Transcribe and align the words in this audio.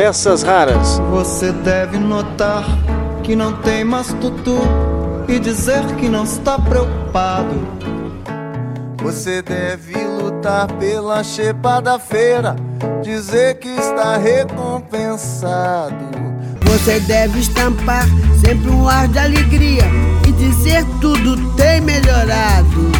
Peças 0.00 0.42
Raras. 0.42 0.98
Você 1.10 1.52
deve 1.52 1.98
notar 1.98 2.64
que 3.22 3.36
não 3.36 3.52
tem 3.52 3.84
mais 3.84 4.06
tutu 4.14 4.58
e 5.28 5.38
dizer 5.38 5.84
que 5.96 6.08
não 6.08 6.24
está 6.24 6.58
preocupado. 6.58 7.54
Você 9.02 9.42
deve 9.42 9.92
lutar 10.02 10.72
pela 10.78 11.22
chepa 11.22 11.82
da 11.82 11.98
feira, 11.98 12.56
dizer 13.02 13.58
que 13.58 13.68
está 13.68 14.16
recompensado. 14.16 15.94
Você 16.64 16.98
deve 17.00 17.38
estampar 17.38 18.06
sempre 18.42 18.70
um 18.70 18.88
ar 18.88 19.06
de 19.06 19.18
alegria 19.18 19.84
e 20.26 20.32
dizer 20.32 20.82
tudo 21.02 21.54
tem 21.56 21.82
melhorado. 21.82 22.90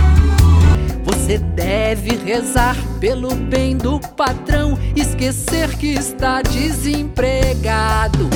Você 1.07 1.39
deve 1.39 2.17
rezar 2.17 2.77
pelo 3.01 3.35
bem 3.35 3.79
do 3.79 3.99
patrão, 3.99 4.79
esquecer 4.95 5.71
que 5.79 5.95
está 5.95 6.43
desempregado. 6.43 8.29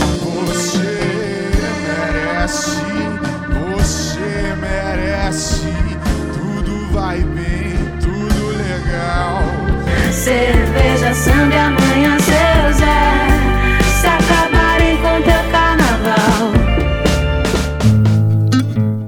Você 0.47 0.79
merece, 1.87 2.80
você 3.74 4.57
merece, 4.59 5.66
tudo 6.33 6.93
vai 6.93 7.19
bem, 7.19 7.74
tudo 8.01 8.57
legal. 8.57 9.43
Cerveja, 10.11 11.12
samba, 11.12 11.57
amanhã, 11.66 12.19
seu 12.21 12.73
Zé, 12.73 13.29
se 14.01 14.07
acabarem 14.07 14.96
com 14.96 15.21
teu 15.23 15.52
carnaval. 15.52 16.52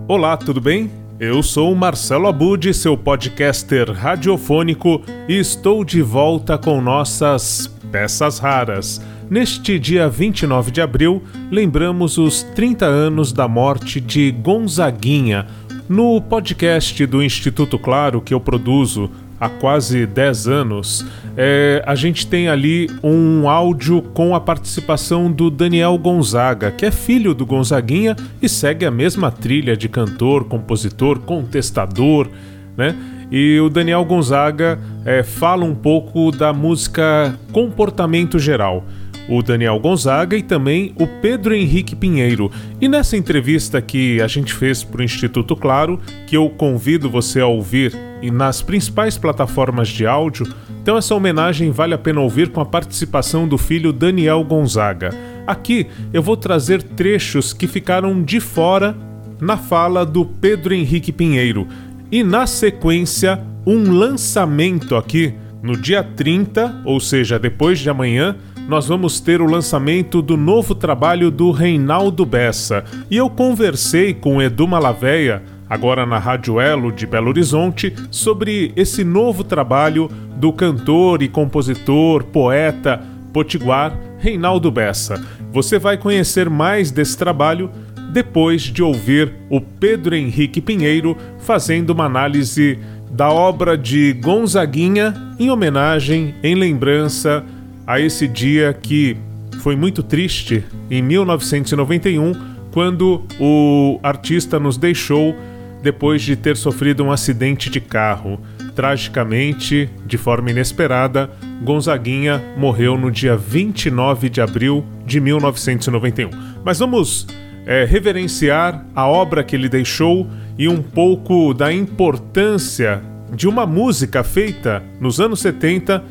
Olá, 0.07 0.37
tudo 0.37 0.61
bem? 0.61 1.06
Eu 1.19 1.43
sou 1.43 1.75
Marcelo 1.75 2.27
Abud, 2.27 2.75
seu 2.75 2.95
podcaster 2.95 3.91
radiofônico, 3.91 5.01
e 5.27 5.39
estou 5.39 5.83
de 5.83 6.03
volta 6.03 6.59
com 6.59 6.79
nossas 6.79 7.75
peças 7.91 8.39
raras. 8.39 9.01
Neste 9.31 9.79
dia 9.79 10.11
29 10.11 10.71
de 10.71 10.83
abril, 10.83 11.23
lembramos 11.51 12.19
os 12.19 12.43
30 12.43 12.85
anos 12.85 13.33
da 13.33 13.49
morte 13.49 13.99
de 13.99 14.31
Gonzaguinha. 14.31 15.47
No 15.89 16.21
podcast 16.21 17.07
do 17.07 17.23
Instituto 17.23 17.79
Claro 17.79 18.21
que 18.21 18.35
eu 18.35 18.41
produzo 18.41 19.11
há 19.41 19.49
quase 19.49 20.07
10 20.07 20.49
anos, 20.49 21.07
é, 21.37 21.83
a 21.87 21.95
gente 21.95 22.27
tem 22.27 22.49
ali 22.49 22.91
um 23.03 23.49
áudio 23.49 24.03
com 24.03 24.35
a 24.35 24.41
participação 24.41 25.31
do 25.31 25.51
Daniel 25.51 25.97
Gonzaga, 25.99 26.71
que 26.71 26.87
é 26.87 26.91
filho 26.91 27.35
do 27.35 27.45
Gonzaguinha 27.45 28.17
e 28.41 28.49
segue 28.49 28.87
a 28.87 28.91
mesma 28.91 29.31
trilha 29.31 29.77
de 29.77 29.89
cantor, 29.89 30.45
compositor, 30.45 31.21
contestador, 31.21 32.29
né? 32.77 32.95
E 33.31 33.59
o 33.59 33.69
Daniel 33.69 34.05
Gonzaga 34.05 34.79
é, 35.05 35.23
fala 35.25 35.65
um 35.65 35.75
pouco 35.75 36.31
da 36.31 36.53
música 36.53 37.37
Comportamento 37.53 38.39
Geral 38.39 38.85
o 39.29 39.43
Daniel 39.43 39.79
Gonzaga 39.79 40.37
e 40.37 40.43
também 40.43 40.93
o 40.97 41.07
Pedro 41.07 41.55
Henrique 41.55 41.97
Pinheiro. 41.97 42.51
E 42.81 42.89
nessa 42.89 43.17
entrevista 43.17 43.83
que 43.83 44.21
a 44.21 44.29
gente 44.29 44.53
fez 44.53 44.85
para 44.85 45.01
o 45.01 45.05
Instituto 45.05 45.57
Claro, 45.57 46.01
que 46.27 46.37
eu 46.37 46.49
convido 46.51 47.11
você 47.11 47.41
a 47.41 47.47
ouvir 47.47 47.93
e 48.23 48.31
nas 48.31 48.63
principais 48.63 49.19
plataformas 49.19 49.89
de 49.89 50.07
áudio, 50.07 50.47
então 50.83 50.97
essa 50.97 51.15
homenagem 51.15 51.71
vale 51.71 51.95
a 51.95 51.99
pena 51.99 52.21
ouvir 52.21 52.51
com 52.51 52.61
a 52.61 52.67
participação 52.67 53.47
do 53.47 53.59
filho 53.59 53.93
Daniel 53.93 54.43
Gonzaga. 54.45 55.11
Aqui 55.47 55.87
eu 56.13 56.23
vou 56.23 56.37
trazer 56.37 56.83
trechos 56.83 57.53
que 57.53 57.67
ficaram 57.67 58.23
de 58.23 58.41
fora 58.41 58.97
na 59.41 59.57
fala 59.57 60.05
do 60.05 60.25
Pedro 60.25 60.75
Henrique 60.75 61.13
Pinheiro. 61.13 61.67
E 62.11 62.23
na 62.23 62.47
sequência, 62.47 63.41
um 63.67 63.93
lançamento 63.93 64.95
aqui 64.95 65.35
no 65.63 65.77
dia 65.77 66.03
30, 66.03 66.83
ou 66.85 67.01
seja, 67.01 67.39
depois 67.39 67.79
de 67.81 67.91
amanhã, 67.91 68.37
nós 68.69 68.89
vamos 68.89 69.21
ter 69.21 69.41
o 69.41 69.47
lançamento 69.47 70.21
do 70.21 70.37
novo 70.37 70.75
trabalho 70.75 71.31
do 71.31 71.51
Reinaldo 71.51 72.25
Bessa. 72.25 72.85
E 73.11 73.17
eu 73.17 73.31
conversei 73.31 74.15
com 74.15 74.43
Edu 74.43 74.67
Malaveia, 74.67 75.43
agora 75.69 76.07
na 76.07 76.19
Rádio 76.19 76.61
Elo 76.61 76.93
de 76.93 77.07
Belo 77.07 77.29
Horizonte, 77.29 77.95
sobre 78.11 78.73
esse 78.77 79.05
novo 79.05 79.43
trabalho 79.43 80.11
do 80.37 80.53
cantor 80.53 81.23
e 81.23 81.29
compositor, 81.29 82.25
poeta, 82.25 83.03
potiguar 83.33 83.97
Reinaldo 84.19 84.71
Bessa. 84.71 85.23
Você 85.53 85.79
vai 85.79 85.97
conhecer 85.97 86.49
mais 86.49 86.91
desse 86.91 87.17
trabalho 87.17 87.71
depois 88.13 88.63
de 88.63 88.83
ouvir 88.83 89.33
o 89.51 89.61
Pedro 89.61 90.15
Henrique 90.15 90.61
Pinheiro 90.61 91.17
fazendo 91.39 91.91
uma 91.91 92.05
análise 92.05 92.79
da 93.11 93.31
obra 93.31 93.77
de 93.77 94.13
Gonzaguinha 94.15 95.15
em 95.39 95.51
homenagem, 95.51 96.35
em 96.43 96.55
lembrança 96.55 97.45
a 97.87 98.01
esse 98.01 98.27
dia 98.27 98.73
que 98.73 99.17
foi 99.61 99.77
muito 99.77 100.03
triste 100.03 100.65
em 100.91 101.03
1991, 101.03 102.33
quando 102.73 103.23
o 103.41 103.99
artista 104.03 104.61
nos 104.61 104.77
deixou 104.77 105.35
depois 105.83 106.23
de 106.23 106.37
ter 106.37 106.57
sofrido 106.57 107.05
um 107.05 107.13
acidente 107.13 107.71
de 107.71 107.81
carro. 107.81 108.41
Tragicamente, 108.75 109.89
de 110.05 110.19
forma 110.19 110.51
inesperada, 110.51 111.31
Gonzaguinha 111.63 112.43
morreu 112.57 112.99
no 112.99 113.11
dia 113.11 113.37
29 113.37 114.29
de 114.29 114.41
abril 114.41 114.85
de 115.05 115.21
1991. 115.21 116.31
Mas 116.65 116.79
vamos 116.79 117.27
é, 117.67 117.85
reverenciar 117.85 118.85
a 118.95 119.07
obra 119.07 119.43
que 119.43 119.57
ele 119.57 119.69
deixou 119.69 120.29
e 120.59 120.69
um 120.69 120.83
pouco 120.83 121.53
da 121.53 121.73
importância 121.73 123.03
de 123.35 123.49
uma 123.49 123.67
música 123.67 124.23
feita 124.23 124.83
nos 125.01 125.21
anos 125.21 125.41
70 125.41 126.03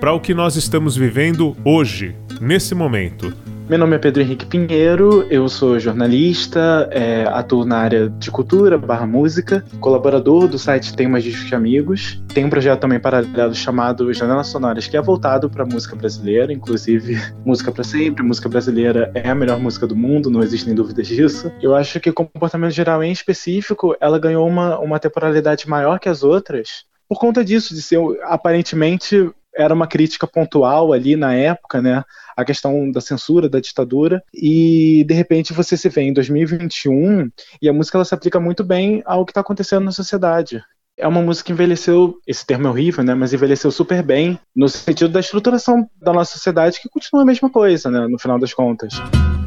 para 0.00 0.12
o 0.12 0.20
que 0.20 0.34
nós 0.34 0.56
estamos 0.56 0.96
vivendo 0.96 1.56
hoje, 1.64 2.16
nesse 2.40 2.74
momento. 2.74 3.32
Meu 3.72 3.78
nome 3.78 3.96
é 3.96 3.98
Pedro 3.98 4.20
Henrique 4.20 4.44
Pinheiro, 4.44 5.26
eu 5.30 5.48
sou 5.48 5.80
jornalista, 5.80 6.90
é, 6.92 7.24
atuo 7.24 7.64
na 7.64 7.78
área 7.78 8.10
de 8.10 8.30
cultura 8.30 8.76
barra 8.76 9.06
música, 9.06 9.64
colaborador 9.80 10.46
do 10.46 10.58
site 10.58 10.94
Tem 10.94 11.08
Mais 11.08 11.24
Discos 11.24 11.48
que 11.48 11.54
Amigos. 11.54 12.22
Tem 12.34 12.44
um 12.44 12.50
projeto 12.50 12.80
também 12.80 13.00
paralelo 13.00 13.54
chamado 13.54 14.12
Janelas 14.12 14.48
Sonoras, 14.48 14.86
que 14.86 14.94
é 14.94 15.00
voltado 15.00 15.48
para 15.48 15.64
música 15.64 15.96
brasileira, 15.96 16.52
inclusive 16.52 17.16
música 17.46 17.72
para 17.72 17.82
sempre, 17.82 18.22
música 18.22 18.46
brasileira 18.46 19.10
é 19.14 19.30
a 19.30 19.34
melhor 19.34 19.58
música 19.58 19.86
do 19.86 19.96
mundo, 19.96 20.28
não 20.28 20.42
existem 20.42 20.74
dúvidas 20.74 21.06
disso. 21.06 21.50
Eu 21.62 21.74
acho 21.74 21.98
que 21.98 22.12
comportamento 22.12 22.72
geral 22.72 23.02
em 23.02 23.10
específico, 23.10 23.96
ela 23.98 24.18
ganhou 24.18 24.46
uma, 24.46 24.78
uma 24.80 24.98
temporalidade 24.98 25.66
maior 25.66 25.98
que 25.98 26.10
as 26.10 26.22
outras, 26.22 26.84
por 27.08 27.18
conta 27.18 27.42
disso, 27.42 27.74
de 27.74 27.80
ser 27.80 27.98
aparentemente 28.24 29.32
era 29.54 29.74
uma 29.74 29.86
crítica 29.86 30.26
pontual 30.26 30.92
ali 30.92 31.16
na 31.16 31.34
época, 31.34 31.80
né? 31.80 32.02
A 32.36 32.44
questão 32.44 32.90
da 32.90 33.00
censura, 33.00 33.48
da 33.48 33.60
ditadura, 33.60 34.22
e 34.32 35.04
de 35.06 35.14
repente 35.14 35.52
você 35.52 35.76
se 35.76 35.88
vê 35.88 36.02
em 36.02 36.12
2021 36.12 37.30
e 37.60 37.68
a 37.68 37.72
música 37.72 37.98
ela 37.98 38.04
se 38.04 38.14
aplica 38.14 38.40
muito 38.40 38.64
bem 38.64 39.02
ao 39.04 39.24
que 39.24 39.32
está 39.32 39.40
acontecendo 39.40 39.84
na 39.84 39.92
sociedade. 39.92 40.62
É 40.96 41.08
uma 41.08 41.22
música 41.22 41.46
que 41.46 41.52
envelheceu, 41.52 42.16
esse 42.26 42.44
termo 42.44 42.66
é 42.66 42.70
horrível, 42.70 43.02
né? 43.02 43.14
Mas 43.14 43.32
envelheceu 43.32 43.70
super 43.70 44.02
bem 44.02 44.38
no 44.54 44.68
sentido 44.68 45.10
da 45.10 45.20
estruturação 45.20 45.88
da 46.00 46.12
nossa 46.12 46.32
sociedade, 46.34 46.80
que 46.80 46.88
continua 46.88 47.22
a 47.22 47.26
mesma 47.26 47.50
coisa, 47.50 47.90
né? 47.90 48.06
No 48.08 48.18
final 48.18 48.38
das 48.38 48.52
contas. 48.52 48.94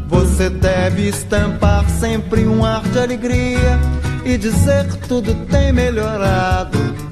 Você 0.08 0.50
deve 0.50 1.08
estampar 1.08 1.88
sempre 1.90 2.46
um 2.46 2.66
ar 2.66 2.84
de 2.90 3.00
alegria 3.00 3.80
e 4.26 4.38
dizer 4.38 4.88
que 4.88 5.08
tudo 5.08 5.34
tem 5.46 5.72
melhorado. 5.72 7.05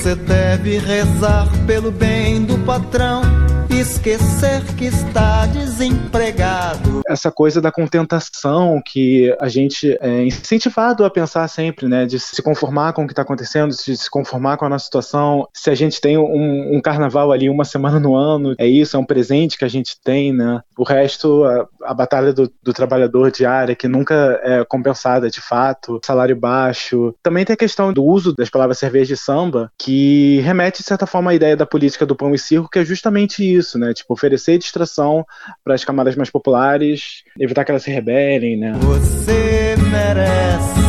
Você 0.00 0.14
deve 0.14 0.78
rezar 0.78 1.46
pelo 1.66 1.90
bem 1.90 2.42
do 2.46 2.56
patrão 2.64 3.20
esquecer 3.80 4.62
que 4.76 4.84
está 4.86 5.46
desempregado. 5.46 7.00
Essa 7.08 7.30
coisa 7.30 7.60
da 7.60 7.70
contentação 7.70 8.80
que 8.84 9.34
a 9.40 9.48
gente 9.48 9.96
é 10.00 10.24
incentivado 10.24 11.04
a 11.04 11.10
pensar 11.10 11.46
sempre, 11.48 11.86
né? 11.88 12.04
De 12.04 12.18
se 12.18 12.42
conformar 12.42 12.92
com 12.92 13.04
o 13.04 13.06
que 13.06 13.12
está 13.12 13.22
acontecendo, 13.22 13.70
de 13.70 13.96
se 13.96 14.10
conformar 14.10 14.56
com 14.56 14.64
a 14.64 14.68
nossa 14.68 14.84
situação. 14.84 15.48
Se 15.54 15.70
a 15.70 15.74
gente 15.74 16.00
tem 16.00 16.18
um, 16.18 16.76
um, 16.76 16.80
carnaval 16.80 17.32
ali 17.32 17.48
uma 17.48 17.64
semana 17.64 17.98
no 17.98 18.14
ano, 18.14 18.54
é 18.58 18.66
isso, 18.66 18.96
é 18.96 19.00
um 19.00 19.04
presente 19.04 19.56
que 19.56 19.64
a 19.64 19.68
gente 19.68 19.96
tem, 20.02 20.32
né? 20.32 20.60
O 20.76 20.82
resto, 20.82 21.44
a, 21.82 21.94
batalha 21.94 22.32
do, 22.32 22.50
do, 22.62 22.72
trabalhador 22.72 23.30
diária, 23.30 23.74
que 23.74 23.88
nunca 23.88 24.40
é 24.42 24.64
compensada 24.64 25.28
de 25.28 25.40
fato, 25.40 26.00
salário 26.04 26.36
baixo. 26.36 27.14
Também 27.22 27.44
tem 27.44 27.54
a 27.54 27.56
questão 27.56 27.92
do 27.92 28.04
uso 28.04 28.34
das 28.34 28.48
palavras 28.48 28.78
cerveja 28.78 29.14
e 29.14 29.16
samba, 29.16 29.70
que 29.78 30.40
remete, 30.40 30.82
de 30.82 30.88
certa 30.88 31.06
forma, 31.06 31.30
à 31.30 31.34
ideia 31.34 31.56
da 31.56 31.66
política 31.66 32.06
do 32.06 32.16
pão 32.16 32.34
e 32.34 32.38
circo, 32.38 32.68
que 32.70 32.78
é 32.78 32.84
justamente 32.84 33.42
isso 33.42 33.78
né? 33.78 33.92
Tipo, 33.92 34.12
oferecer 34.12 34.58
distração 34.58 35.24
para 35.64 35.74
as 35.74 35.84
camadas 35.84 36.14
mais 36.14 36.30
populares, 36.30 37.24
evitar 37.38 37.64
que 37.64 37.70
elas 37.70 37.82
se 37.82 37.90
rebelem, 37.90 38.56
né? 38.56 38.72
Você 38.80 39.76
merece, 39.90 40.80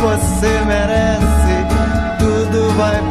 você 0.00 0.64
merece, 0.64 2.18
tudo 2.18 2.68
vai. 2.76 3.07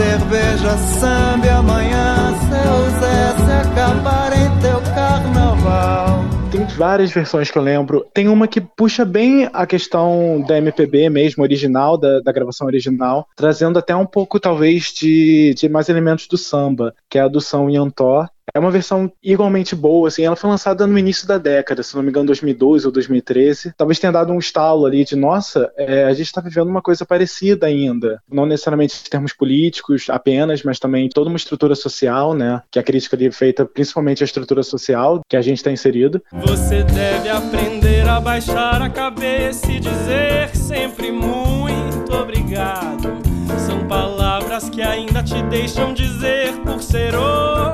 Cerveja, 0.00 0.78
samba 0.98 1.58
amanhã, 1.58 2.32
seu 2.48 3.00
Zé, 3.00 3.44
se 3.44 3.68
acabar 3.68 4.32
em 4.32 4.60
teu 4.62 4.80
carnaval. 4.94 6.24
Tem 6.50 6.64
várias 6.64 7.10
versões 7.10 7.50
que 7.50 7.58
eu 7.58 7.62
lembro. 7.62 8.06
Tem 8.14 8.26
uma 8.26 8.48
que 8.48 8.62
puxa 8.62 9.04
bem 9.04 9.50
a 9.52 9.66
questão 9.66 10.42
da 10.48 10.56
MPB 10.56 11.10
mesmo, 11.10 11.42
original, 11.42 11.98
da, 11.98 12.20
da 12.20 12.32
gravação 12.32 12.66
original, 12.66 13.28
trazendo 13.36 13.78
até 13.78 13.94
um 13.94 14.06
pouco, 14.06 14.40
talvez, 14.40 14.84
de, 14.98 15.54
de 15.54 15.68
mais 15.68 15.90
elementos 15.90 16.26
do 16.26 16.38
samba, 16.38 16.94
que 17.06 17.18
é 17.18 17.20
a 17.20 17.28
do 17.28 17.40
São 17.40 17.68
Yantó, 17.68 18.26
é 18.54 18.58
uma 18.58 18.70
versão 18.70 19.10
igualmente 19.22 19.74
boa, 19.74 20.08
assim, 20.08 20.24
ela 20.24 20.36
foi 20.36 20.50
lançada 20.50 20.86
no 20.86 20.98
início 20.98 21.26
da 21.26 21.38
década, 21.38 21.82
se 21.82 21.94
não 21.94 22.02
me 22.02 22.10
engano, 22.10 22.26
2012 22.26 22.86
ou 22.86 22.92
2013. 22.92 23.74
Talvez 23.76 23.98
tenha 23.98 24.12
dado 24.12 24.32
um 24.32 24.38
estalo 24.38 24.86
ali 24.86 25.04
de, 25.04 25.16
nossa, 25.16 25.70
é, 25.76 26.04
a 26.04 26.12
gente 26.12 26.26
está 26.26 26.40
vivendo 26.40 26.68
uma 26.68 26.82
coisa 26.82 27.04
parecida 27.04 27.66
ainda. 27.66 28.22
Não 28.30 28.46
necessariamente 28.46 29.00
em 29.06 29.10
termos 29.10 29.32
políticos 29.32 30.06
apenas, 30.08 30.62
mas 30.62 30.78
também 30.78 31.08
toda 31.08 31.28
uma 31.28 31.36
estrutura 31.36 31.74
social, 31.74 32.34
né? 32.34 32.62
Que 32.70 32.78
a 32.78 32.82
crítica 32.82 33.16
ali 33.16 33.26
é 33.26 33.32
feita 33.32 33.64
principalmente 33.64 34.22
a 34.22 34.26
estrutura 34.26 34.62
social 34.62 35.20
que 35.28 35.36
a 35.36 35.42
gente 35.42 35.58
está 35.58 35.70
inserido. 35.70 36.22
Você 36.32 36.82
deve 36.82 37.28
aprender 37.28 38.08
a 38.08 38.20
baixar 38.20 38.82
a 38.82 38.88
cabeça 38.88 39.70
e 39.70 39.80
dizer 39.80 40.54
sempre 40.54 41.10
muito 41.10 42.12
obrigado. 42.12 43.20
São 43.66 43.86
palavras 43.86 44.68
que 44.68 44.82
ainda 44.82 45.22
te 45.22 45.42
deixam 45.44 45.92
dizer 45.92 46.52
por 46.64 46.82
ser 46.82 47.10
disciplinado. 47.10 47.69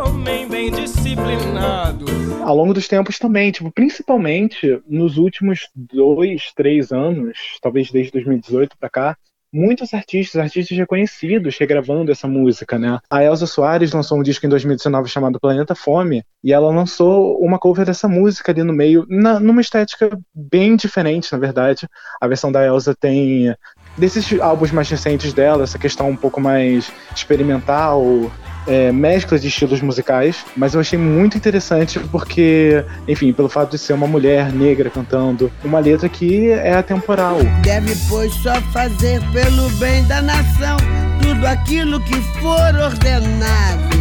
Ao 2.46 2.54
longo 2.54 2.72
dos 2.72 2.86
tempos 2.86 3.18
também, 3.18 3.50
tipo, 3.50 3.72
principalmente 3.72 4.80
nos 4.88 5.18
últimos 5.18 5.68
dois, 5.74 6.52
três 6.54 6.92
anos, 6.92 7.36
talvez 7.60 7.90
desde 7.90 8.12
2018 8.12 8.78
para 8.78 8.88
cá, 8.88 9.16
muitos 9.52 9.92
artistas, 9.92 10.40
artistas 10.40 10.78
reconhecidos, 10.78 11.58
regravando 11.58 12.12
essa 12.12 12.28
música, 12.28 12.78
né? 12.78 13.00
A 13.10 13.24
Elza 13.24 13.46
Soares 13.46 13.90
lançou 13.90 14.20
um 14.20 14.22
disco 14.22 14.46
em 14.46 14.48
2019 14.48 15.08
chamado 15.08 15.40
Planeta 15.40 15.74
Fome, 15.74 16.22
e 16.44 16.52
ela 16.52 16.70
lançou 16.70 17.36
uma 17.40 17.58
cover 17.58 17.84
dessa 17.84 18.06
música 18.06 18.52
ali 18.52 18.62
no 18.62 18.72
meio, 18.72 19.04
na, 19.08 19.40
numa 19.40 19.60
estética 19.60 20.16
bem 20.32 20.76
diferente, 20.76 21.32
na 21.32 21.38
verdade. 21.38 21.88
A 22.20 22.28
versão 22.28 22.52
da 22.52 22.64
Elza 22.64 22.94
tem 22.94 23.52
desses 23.98 24.40
álbuns 24.40 24.70
mais 24.70 24.88
recentes 24.88 25.32
dela, 25.32 25.64
essa 25.64 25.80
questão 25.80 26.10
um 26.10 26.16
pouco 26.16 26.40
mais 26.40 26.92
experimental, 27.12 28.30
é, 28.66 28.92
mescla 28.92 29.38
de 29.38 29.48
estilos 29.48 29.80
musicais, 29.80 30.44
mas 30.56 30.74
eu 30.74 30.80
achei 30.80 30.98
muito 30.98 31.36
interessante 31.36 31.98
porque, 31.98 32.84
enfim, 33.06 33.32
pelo 33.32 33.48
fato 33.48 33.72
de 33.72 33.78
ser 33.78 33.92
uma 33.92 34.06
mulher 34.06 34.52
negra 34.52 34.90
cantando, 34.90 35.50
uma 35.64 35.78
letra 35.78 36.08
que 36.08 36.50
é 36.50 36.74
atemporal. 36.74 37.38
Deve, 37.62 37.94
pois, 38.08 38.32
só 38.34 38.60
fazer 38.72 39.20
pelo 39.32 39.68
bem 39.78 40.04
da 40.04 40.20
nação 40.22 40.76
tudo 41.22 41.46
aquilo 41.46 42.00
que 42.00 42.20
for 42.40 42.74
ordenado. 42.80 43.96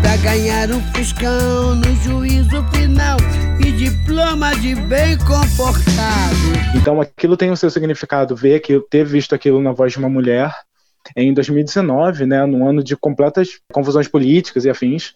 Pra 0.00 0.16
ganhar 0.16 0.70
um 0.70 0.80
fuscão 0.94 1.74
no 1.74 1.94
juízo 1.96 2.64
final 2.72 3.18
e 3.60 3.70
diploma 3.72 4.56
de 4.56 4.74
bem 4.74 5.16
comportado. 5.18 6.36
Então 6.74 7.00
aquilo 7.00 7.36
tem 7.36 7.50
o 7.50 7.56
seu 7.56 7.70
significado, 7.70 8.34
ver 8.34 8.60
que 8.60 8.80
ter 8.90 9.04
visto 9.04 9.34
aquilo 9.34 9.60
na 9.60 9.72
voz 9.72 9.92
de 9.92 9.98
uma 9.98 10.08
mulher 10.08 10.52
em 11.16 11.32
2019, 11.32 12.26
né, 12.26 12.44
no 12.46 12.68
ano 12.68 12.82
de 12.82 12.96
completas 12.96 13.60
confusões 13.72 14.08
políticas 14.08 14.64
e 14.64 14.70
afins. 14.70 15.14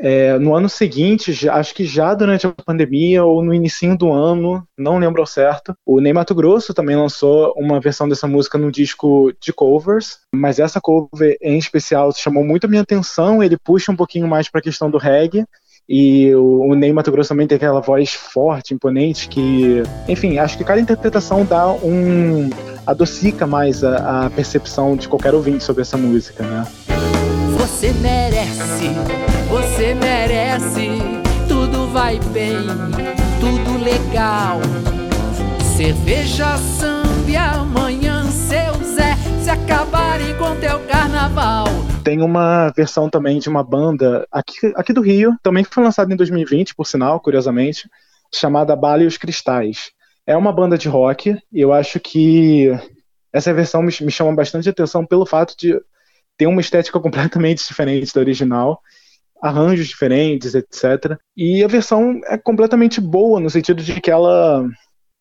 É, 0.00 0.38
no 0.38 0.54
ano 0.54 0.68
seguinte, 0.68 1.48
acho 1.48 1.74
que 1.74 1.84
já 1.84 2.14
durante 2.14 2.46
a 2.46 2.52
pandemia 2.52 3.24
ou 3.24 3.42
no 3.42 3.52
início 3.52 3.98
do 3.98 4.12
ano, 4.12 4.64
não 4.78 4.96
lembro 4.96 5.20
ao 5.20 5.26
certo, 5.26 5.74
o 5.84 6.00
Ney 6.00 6.12
Mato 6.12 6.36
Grosso 6.36 6.72
também 6.72 6.94
lançou 6.94 7.52
uma 7.56 7.80
versão 7.80 8.08
dessa 8.08 8.28
música 8.28 8.56
no 8.56 8.70
disco 8.70 9.32
de 9.40 9.52
covers, 9.52 10.20
mas 10.32 10.60
essa 10.60 10.80
cover 10.80 11.36
em 11.42 11.58
especial 11.58 12.12
chamou 12.12 12.44
muito 12.44 12.66
a 12.66 12.68
minha 12.68 12.82
atenção, 12.82 13.42
ele 13.42 13.56
puxa 13.58 13.90
um 13.90 13.96
pouquinho 13.96 14.28
mais 14.28 14.48
para 14.48 14.60
a 14.60 14.62
questão 14.62 14.88
do 14.88 14.98
reggae, 14.98 15.44
e 15.88 16.34
o, 16.34 16.70
o 16.70 16.74
Ney 16.74 16.92
Mato 16.92 17.10
Grosso 17.10 17.30
também 17.30 17.46
tem 17.46 17.56
aquela 17.56 17.80
voz 17.80 18.12
forte, 18.12 18.74
imponente, 18.74 19.26
que, 19.26 19.82
enfim, 20.06 20.38
acho 20.38 20.58
que 20.58 20.64
cada 20.64 20.80
interpretação 20.80 21.46
dá 21.46 21.72
um. 21.72 22.50
Adocica 22.88 23.46
mais 23.46 23.84
a, 23.84 24.24
a 24.24 24.30
percepção 24.30 24.96
de 24.96 25.06
qualquer 25.06 25.34
ouvinte 25.34 25.62
sobre 25.62 25.82
essa 25.82 25.98
música, 25.98 26.42
né? 26.42 26.66
Você 27.58 27.92
merece, 27.92 28.88
você 29.50 29.94
merece, 29.94 30.88
tudo 31.46 31.86
vai 31.92 32.18
bem, 32.32 32.66
tudo 33.40 33.84
legal. 33.84 34.60
Cerveja, 35.76 36.56
samba 36.56 37.30
e 37.30 37.36
amanhã, 37.36 38.24
seu 38.30 38.82
Zé, 38.82 39.14
se 39.42 39.50
acabarem 39.50 40.34
com 40.38 40.56
teu 40.56 40.80
carnaval. 40.86 41.66
Tem 42.02 42.22
uma 42.22 42.70
versão 42.70 43.10
também 43.10 43.38
de 43.38 43.50
uma 43.50 43.62
banda 43.62 44.26
aqui, 44.32 44.72
aqui 44.74 44.94
do 44.94 45.02
Rio, 45.02 45.36
também 45.42 45.62
que 45.62 45.74
foi 45.74 45.84
lançada 45.84 46.10
em 46.10 46.16
2020, 46.16 46.74
por 46.74 46.86
sinal, 46.86 47.20
curiosamente, 47.20 47.86
chamada 48.34 48.74
Bala 48.74 49.02
e 49.02 49.06
os 49.06 49.18
Cristais. 49.18 49.92
É 50.28 50.36
uma 50.36 50.52
banda 50.52 50.76
de 50.76 50.90
rock, 50.90 51.34
e 51.50 51.58
eu 51.58 51.72
acho 51.72 51.98
que 51.98 52.68
essa 53.32 53.54
versão 53.54 53.80
me, 53.80 53.90
chama 53.90 54.34
bastante 54.34 54.68
atenção 54.68 55.06
pelo 55.06 55.24
fato 55.24 55.56
de 55.56 55.80
ter 56.36 56.46
uma 56.46 56.60
estética 56.60 57.00
completamente 57.00 57.66
diferente 57.66 58.12
da 58.12 58.20
original, 58.20 58.78
arranjos 59.40 59.88
diferentes, 59.88 60.54
etc. 60.54 61.16
E 61.34 61.64
a 61.64 61.66
versão 61.66 62.20
é 62.26 62.36
completamente 62.36 63.00
boa, 63.00 63.40
no 63.40 63.48
sentido 63.48 63.82
de 63.82 64.02
que 64.02 64.10
ela 64.10 64.68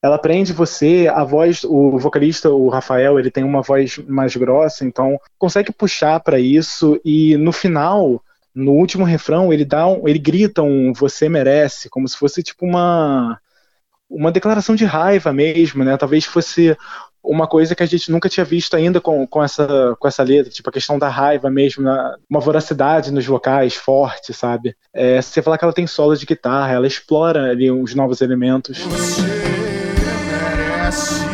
ela 0.04 0.20
prende 0.20 0.52
você, 0.52 1.10
a 1.10 1.24
voz, 1.24 1.64
o 1.64 1.98
vocalista, 1.98 2.50
o 2.50 2.68
Rafael, 2.68 3.18
ele 3.18 3.32
tem 3.32 3.46
uma 3.46 3.62
voz 3.62 3.98
mais 4.10 4.36
grossa, 4.36 4.84
então 4.84 5.18
consegue 5.40 5.72
puxar 5.72 6.20
para 6.20 6.38
isso 6.38 7.00
e 7.06 7.38
no 7.38 7.54
final, 7.54 8.22
no 8.54 8.74
último 8.74 9.06
refrão, 9.06 9.54
ele 9.54 9.64
dá 9.64 9.88
um, 9.88 10.06
ele 10.06 10.20
grita 10.20 10.62
um 10.62 10.92
você 10.92 11.30
merece, 11.30 11.90
como 11.90 12.06
se 12.10 12.18
fosse 12.18 12.44
tipo 12.44 12.66
uma 12.66 13.40
uma 14.10 14.32
declaração 14.32 14.76
de 14.76 14.86
raiva 14.86 15.34
mesmo, 15.34 15.84
né? 15.84 15.98
Talvez 15.98 16.26
fosse 16.26 16.78
uma 17.24 17.46
coisa 17.46 17.76
que 17.76 17.84
a 17.84 17.86
gente 17.86 18.10
nunca 18.10 18.30
tinha 18.30 18.46
visto 18.46 18.76
ainda 18.76 19.02
com, 19.02 19.28
com, 19.28 19.44
essa, 19.44 19.96
com 20.00 20.08
essa 20.08 20.24
letra, 20.24 20.52
tipo 20.52 20.70
a 20.70 20.74
questão 20.74 20.98
da 20.98 21.10
raiva 21.10 21.50
mesmo, 21.50 21.84
né? 21.84 22.16
uma 22.30 22.40
voracidade 22.40 23.12
nos 23.12 23.26
vocais 23.26 23.76
forte, 23.76 24.34
sabe? 24.34 24.76
É, 24.94 25.22
você 25.22 25.42
falar 25.42 25.58
que 25.58 25.66
ela 25.66 25.74
tem 25.74 25.86
solo 25.86 26.16
de 26.16 26.26
guitarra, 26.26 26.74
ela 26.74 26.88
explora 26.88 27.52
ali 27.52 27.70
os 27.70 27.94
novos 27.94 28.22
elementos. 28.22 28.80
Você 28.80 29.22
merece, 30.32 31.27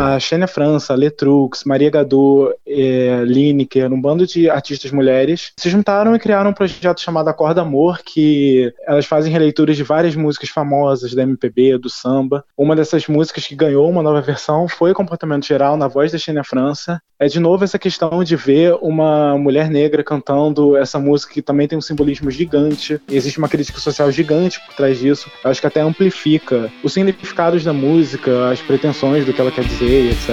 A 0.00 0.18
Xênia 0.18 0.46
França, 0.46 0.94
Letrux, 0.94 1.62
Maria 1.64 1.90
Gadu, 1.90 2.50
é, 2.66 3.22
Lineker, 3.22 3.92
um 3.92 4.00
bando 4.00 4.26
de 4.26 4.48
artistas 4.48 4.90
mulheres 4.90 5.52
se 5.58 5.68
juntaram 5.68 6.16
e 6.16 6.18
criaram 6.18 6.52
um 6.52 6.54
projeto 6.54 7.02
chamado 7.02 7.28
Acorda 7.28 7.60
Amor, 7.60 8.00
que 8.02 8.72
elas 8.86 9.04
fazem 9.04 9.30
releituras 9.30 9.76
de 9.76 9.82
várias 9.82 10.16
músicas 10.16 10.48
famosas 10.48 11.12
da 11.12 11.22
MPB, 11.22 11.76
do 11.76 11.90
samba. 11.90 12.42
Uma 12.56 12.74
dessas 12.74 13.06
músicas 13.08 13.46
que 13.46 13.54
ganhou 13.54 13.90
uma 13.90 14.02
nova 14.02 14.22
versão 14.22 14.66
foi 14.66 14.94
Comportamento 14.94 15.44
Geral, 15.44 15.76
na 15.76 15.86
voz 15.86 16.10
da 16.10 16.16
Xênia 16.16 16.44
França. 16.44 16.98
É 17.18 17.26
de 17.26 17.38
novo 17.38 17.62
essa 17.62 17.78
questão 17.78 18.24
de 18.24 18.34
ver 18.34 18.78
uma 18.80 19.36
mulher 19.36 19.68
negra 19.68 20.02
cantando 20.02 20.74
essa 20.78 20.98
música 20.98 21.34
que 21.34 21.42
também 21.42 21.68
tem 21.68 21.76
um 21.76 21.82
simbolismo 21.82 22.30
gigante. 22.30 22.98
Existe 23.06 23.38
uma 23.38 23.50
crítica 23.50 23.78
social 23.78 24.10
gigante 24.10 24.58
por 24.64 24.74
trás 24.74 24.98
disso. 24.98 25.30
Eu 25.44 25.50
acho 25.50 25.60
que 25.60 25.66
até 25.66 25.82
amplifica 25.82 26.72
os 26.82 26.94
significados 26.94 27.62
da 27.62 27.74
música, 27.74 28.48
as 28.48 28.62
pretensões 28.62 29.26
do 29.26 29.34
que 29.34 29.40
ela 29.42 29.50
quer 29.50 29.64
dizer, 29.64 29.89
e 29.90 30.10
etc. 30.10 30.28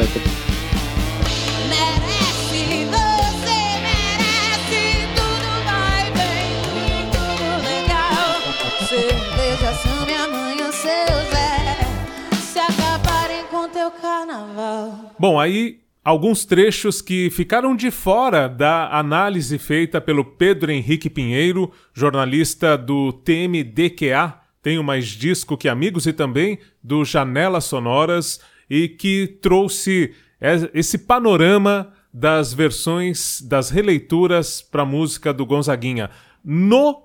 Merece, 1.68 2.86
você 2.86 3.58
merece, 3.82 4.82
tudo 5.16 5.50
vai 5.66 6.12
bem, 6.12 7.10
tudo 7.12 7.46
legal. 7.66 8.38
Cerveja, 8.88 9.74
samba 9.74 10.26
amanhã, 10.26 10.72
seu 10.72 10.92
Zé, 11.32 12.38
se 12.40 12.60
acabarem 12.60 13.46
com 13.50 13.68
teu 13.70 13.90
carnaval. 13.90 15.16
Bom, 15.18 15.40
aí 15.40 15.80
alguns 16.04 16.46
trechos 16.46 17.02
que 17.02 17.32
ficaram 17.32 17.76
de 17.76 17.90
fora 17.90 18.48
da 18.48 18.96
análise 18.96 19.58
feita 19.58 20.00
pelo 20.00 20.24
Pedro 20.24 20.72
Henrique 20.72 21.10
Pinheiro, 21.10 21.72
jornalista 21.96 22.78
do 22.78 23.12
TMDQA, 23.12 24.40
Tenho 24.62 24.84
Mais 24.84 25.08
Disco 25.08 25.58
que 25.58 25.68
Amigos 25.68 26.06
e 26.06 26.14
também 26.14 26.60
do 26.84 27.04
Janelas 27.04 27.66
Sonoras, 27.66 28.40
e 28.70 28.88
que 28.90 29.28
trouxe 29.42 30.14
es- 30.42 30.70
esse 30.74 30.98
panorama 30.98 31.94
das 32.14 32.54
versões, 32.54 33.42
das 33.42 33.70
releituras 33.70 34.62
para 34.62 34.86
música 34.86 35.34
do 35.34 35.46
Gonzaguinha. 35.46 36.10
No 36.44 37.04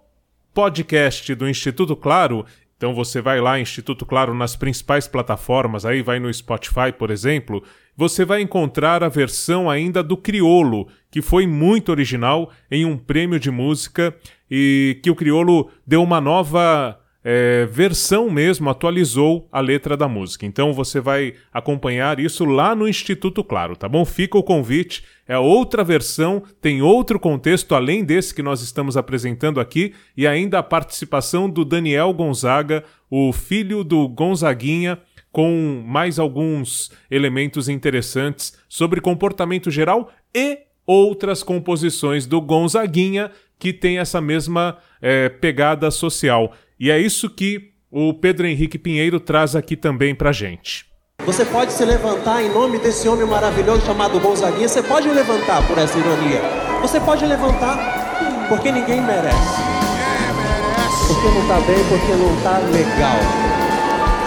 podcast 0.55 1.35
do 1.35 1.49
Instituto 1.49 1.97
Claro. 1.97 2.45
Então 2.77 2.95
você 2.95 3.21
vai 3.21 3.41
lá, 3.41 3.61
Instituto 3.61 4.05
Claro, 4.05 4.35
nas 4.35 4.57
principais 4.57 5.07
plataformas, 5.07 5.85
aí 5.87 6.03
vai 6.03 6.19
no 6.19 6.33
Spotify, 6.35 6.91
por 6.99 7.11
exemplo, 7.13 7.63
você 7.97 8.25
vai 8.25 8.41
encontrar 8.41 9.05
a 9.05 9.09
versão 9.09 9.71
ainda 9.71 10.03
do 10.03 10.17
Criolo, 10.17 10.89
que 11.09 11.23
foi 11.23 11.47
muito 11.47 11.91
original 11.91 12.51
em 12.69 12.85
um 12.85 12.97
prêmio 12.99 13.39
de 13.39 13.53
música 13.53 14.13
e 14.51 14.99
que 15.01 15.11
o 15.11 15.15
Criolo 15.15 15.71
deu 15.87 16.03
uma 16.03 16.21
nova 16.21 16.99
é, 17.25 17.67
versão 17.67 18.29
mesmo, 18.29 18.69
atualizou 18.69 19.49
a 19.53 19.61
letra 19.61 19.97
da 19.97 20.09
música. 20.09 20.45
Então 20.45 20.73
você 20.73 21.01
vai 21.01 21.35
acompanhar 21.53 22.19
isso 22.19 22.45
lá 22.45 22.75
no 22.75 22.89
Instituto 22.89 23.45
Claro, 23.45 23.77
tá 23.77 23.89
bom? 23.89 24.05
Fica 24.05 24.37
o 24.37 24.43
convite. 24.43 25.05
É 25.27 25.39
outra 25.39 25.85
versão, 25.85 26.43
tem 26.61 26.83
outro 26.83 27.19
contexto 27.19 27.75
além 27.75 28.05
desse 28.05 28.35
que 28.35 28.43
nós 28.43 28.61
estamos 28.61 28.97
apresentando 28.97 29.61
aqui 29.61 29.95
e 30.17 30.27
ainda 30.27 30.59
a 30.59 30.63
participação 30.63 31.49
do 31.49 31.65
Daniel 31.65 32.13
Gonzaga, 32.13 32.85
o 33.09 33.33
filho 33.33 33.85
do 33.85 34.09
Gonzaguinha, 34.09 34.99
com 35.31 35.83
mais 35.87 36.19
alguns 36.19 36.91
elementos 37.11 37.69
interessantes 37.69 38.53
sobre 38.69 39.01
comportamento 39.01 39.71
geral 39.71 40.11
e 40.35 40.59
outras 40.87 41.43
composições 41.43 42.27
do 42.27 42.41
Gonzaguinha 42.41 43.31
que 43.59 43.73
tem 43.73 43.99
essa 43.99 44.21
mesma 44.21 44.77
é, 45.01 45.29
pegada 45.29 45.89
social. 45.91 46.53
E 46.83 46.91
é 46.91 46.99
isso 46.99 47.31
que 47.31 47.75
o 47.93 48.13
Pedro 48.13 48.45
Henrique 48.45 48.77
Pinheiro 48.77 49.21
traz 49.21 49.55
aqui 49.55 49.77
também 49.77 50.17
pra 50.17 50.33
gente. 50.33 50.85
Você 51.25 51.45
pode 51.45 51.73
se 51.73 51.85
levantar 51.85 52.43
em 52.43 52.53
nome 52.53 52.77
desse 52.77 53.09
homem 53.09 53.25
maravilhoso 53.25 53.87
chamado 53.87 54.19
Gonzaguinha. 54.19 54.67
Você 54.67 54.83
pode 54.83 55.09
levantar 55.09 55.65
por 55.69 55.79
essa 55.79 55.97
ironia. 55.97 56.41
Você 56.81 56.99
pode 56.99 57.25
levantar 57.25 58.49
porque 58.49 58.73
ninguém 58.73 59.01
merece. 59.01 59.63
Porque 61.07 61.29
não 61.29 61.47
tá 61.47 61.61
bem, 61.61 61.85
porque 61.89 62.13
não 62.17 62.43
tá 62.43 62.59
legal. 62.59 63.17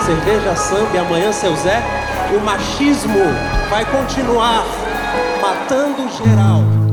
Cerveja 0.06 0.56
samba 0.56 0.96
e 0.96 0.98
amanhã 0.98 1.34
seu 1.34 1.54
Zé. 1.58 1.84
O 2.34 2.40
machismo 2.40 3.20
vai 3.70 3.84
continuar 3.84 4.64
matando 5.42 6.10
geral. 6.24 6.85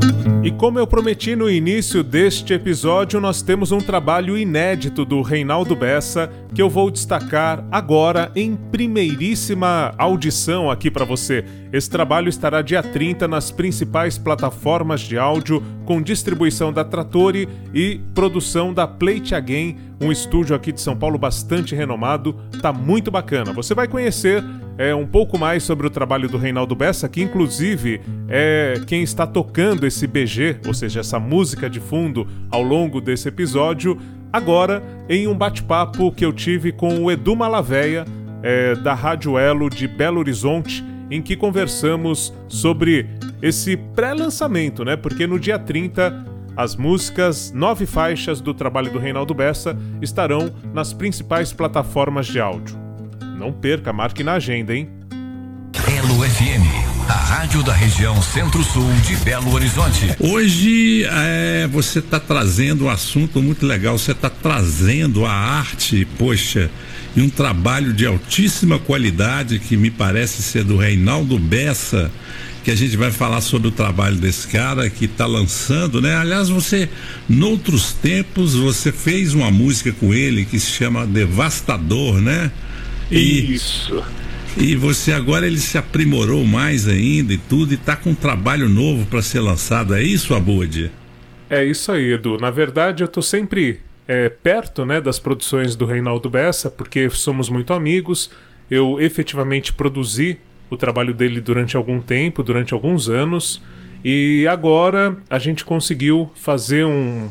E 0.43 0.51
como 0.51 0.77
eu 0.77 0.85
prometi 0.85 1.37
no 1.37 1.49
início 1.49 2.03
deste 2.03 2.53
episódio, 2.53 3.21
nós 3.21 3.41
temos 3.41 3.71
um 3.71 3.77
trabalho 3.77 4.37
inédito 4.37 5.05
do 5.05 5.21
Reinaldo 5.21 5.73
Bessa 5.73 6.29
que 6.53 6.61
eu 6.61 6.69
vou 6.69 6.91
destacar 6.91 7.65
agora 7.71 8.29
em 8.35 8.53
primeiríssima 8.53 9.93
audição 9.97 10.69
aqui 10.69 10.91
para 10.91 11.05
você. 11.05 11.45
Esse 11.71 11.89
trabalho 11.89 12.27
estará 12.27 12.61
dia 12.61 12.83
30 12.83 13.25
nas 13.25 13.51
principais 13.51 14.17
plataformas 14.17 14.99
de 14.99 15.17
áudio, 15.17 15.63
com 15.85 16.01
distribuição 16.01 16.73
da 16.73 16.83
Trattori 16.83 17.47
e 17.73 18.01
produção 18.13 18.73
da 18.73 18.85
Plate 18.85 19.33
Again, 19.33 19.77
um 20.03 20.11
estúdio 20.11 20.55
aqui 20.55 20.71
de 20.71 20.81
São 20.81 20.95
Paulo 20.95 21.17
bastante 21.17 21.73
renomado. 21.73 22.35
Tá 22.61 22.73
muito 22.73 23.09
bacana. 23.09 23.53
Você 23.53 23.73
vai 23.73 23.87
conhecer 23.87 24.43
é, 24.77 24.93
um 24.93 25.05
pouco 25.05 25.37
mais 25.37 25.63
sobre 25.63 25.87
o 25.87 25.89
trabalho 25.89 26.27
do 26.27 26.37
Reinaldo 26.37 26.75
Bessa, 26.75 27.07
que 27.07 27.21
inclusive 27.21 28.01
é 28.27 28.81
quem 28.85 29.03
está 29.03 29.25
tocando 29.25 29.85
esse 29.85 30.05
BG, 30.05 30.57
ou 30.65 30.73
seja, 30.73 30.99
essa 30.99 31.19
música 31.19 31.69
de 31.69 31.79
fundo 31.79 32.27
ao 32.51 32.61
longo 32.61 32.99
desse 32.99 33.27
episódio, 33.27 33.97
agora 34.31 34.83
em 35.07 35.27
um 35.27 35.35
bate-papo 35.35 36.11
que 36.11 36.25
eu 36.25 36.33
tive 36.33 36.71
com 36.71 37.03
o 37.03 37.11
Edu 37.11 37.35
Malaveia, 37.35 38.05
é, 38.41 38.75
da 38.75 38.93
Rádio 38.93 39.37
Elo 39.37 39.69
de 39.69 39.87
Belo 39.87 40.19
Horizonte, 40.19 40.83
em 41.09 41.21
que 41.21 41.35
conversamos 41.35 42.33
sobre 42.47 43.07
esse 43.41 43.77
pré-lançamento, 43.77 44.83
né? 44.83 44.95
Porque 44.95 45.27
no 45.27 45.39
dia 45.39 45.59
30 45.59 46.32
as 46.55 46.75
músicas, 46.75 47.51
nove 47.51 47.85
faixas 47.85 48.39
do 48.39 48.53
trabalho 48.53 48.91
do 48.91 48.99
Reinaldo 48.99 49.33
Bessa 49.33 49.77
estarão 50.01 50.53
nas 50.73 50.93
principais 50.93 51.51
plataformas 51.51 52.27
de 52.27 52.39
áudio. 52.39 52.77
Não 53.37 53.51
perca, 53.51 53.91
marque 53.91 54.23
na 54.23 54.33
agenda, 54.33 54.73
hein? 54.73 54.89
Elo 55.87 56.23
FM, 56.23 57.09
a 57.09 57.13
rádio 57.13 57.63
da 57.63 57.73
região 57.73 58.21
Centro-Sul 58.21 58.89
de 59.05 59.15
Belo 59.17 59.51
Horizonte. 59.53 60.15
Hoje 60.19 61.03
é, 61.05 61.67
você 61.67 61.99
está 61.99 62.19
trazendo 62.19 62.85
um 62.85 62.89
assunto 62.89 63.41
muito 63.41 63.65
legal. 63.65 63.97
Você 63.97 64.11
está 64.11 64.29
trazendo 64.29 65.25
a 65.25 65.31
arte, 65.31 66.07
poxa, 66.17 66.69
e 67.15 67.21
um 67.21 67.29
trabalho 67.29 67.93
de 67.93 68.05
altíssima 68.05 68.79
qualidade 68.79 69.59
que 69.59 69.77
me 69.77 69.91
parece 69.91 70.41
ser 70.41 70.63
do 70.63 70.77
Reinaldo 70.77 71.37
Bessa 71.37 72.11
que 72.63 72.71
a 72.71 72.75
gente 72.75 72.95
vai 72.95 73.11
falar 73.11 73.41
sobre 73.41 73.67
o 73.67 73.71
trabalho 73.71 74.15
desse 74.15 74.47
cara 74.47 74.89
que 74.89 75.05
está 75.05 75.25
lançando, 75.25 76.01
né? 76.01 76.15
Aliás, 76.15 76.47
você, 76.47 76.87
noutros 77.27 77.91
tempos, 77.91 78.55
você 78.55 78.91
fez 78.91 79.33
uma 79.33 79.51
música 79.51 79.91
com 79.91 80.13
ele 80.13 80.45
que 80.45 80.57
se 80.57 80.71
chama 80.71 81.05
Devastador, 81.05 82.21
né? 82.21 82.49
E, 83.11 83.53
Isso. 83.53 84.01
E 84.55 84.75
você 84.75 85.11
agora 85.11 85.45
ele 85.45 85.59
se 85.59 85.77
aprimorou 85.77 86.45
mais 86.45 86.87
ainda 86.87 87.33
e 87.33 87.37
tudo 87.37 87.73
e 87.73 87.75
está 87.75 87.95
com 87.95 88.11
um 88.11 88.15
trabalho 88.15 88.69
novo 88.69 89.05
para 89.07 89.21
ser 89.21 89.39
lançado. 89.39 89.93
É 89.93 90.01
isso, 90.01 90.33
Abud? 90.33 90.91
É 91.49 91.65
isso 91.65 91.91
aí, 91.91 92.13
Edu. 92.13 92.37
Na 92.37 92.51
verdade, 92.51 93.03
eu 93.03 93.07
estou 93.07 93.23
sempre 93.23 93.81
é, 94.07 94.29
perto 94.29 94.85
né, 94.85 94.99
das 94.99 95.19
produções 95.19 95.75
do 95.75 95.85
Reinaldo 95.85 96.29
Bessa, 96.29 96.69
porque 96.69 97.09
somos 97.09 97.49
muito 97.49 97.73
amigos. 97.73 98.29
Eu 98.69 98.99
efetivamente 98.99 99.73
produzi 99.73 100.39
o 100.69 100.77
trabalho 100.77 101.13
dele 101.13 101.39
durante 101.39 101.77
algum 101.77 102.01
tempo, 102.01 102.43
durante 102.43 102.73
alguns 102.73 103.09
anos. 103.09 103.61
E 104.03 104.45
agora 104.49 105.17
a 105.29 105.39
gente 105.39 105.63
conseguiu 105.63 106.29
fazer 106.35 106.85
um. 106.85 107.29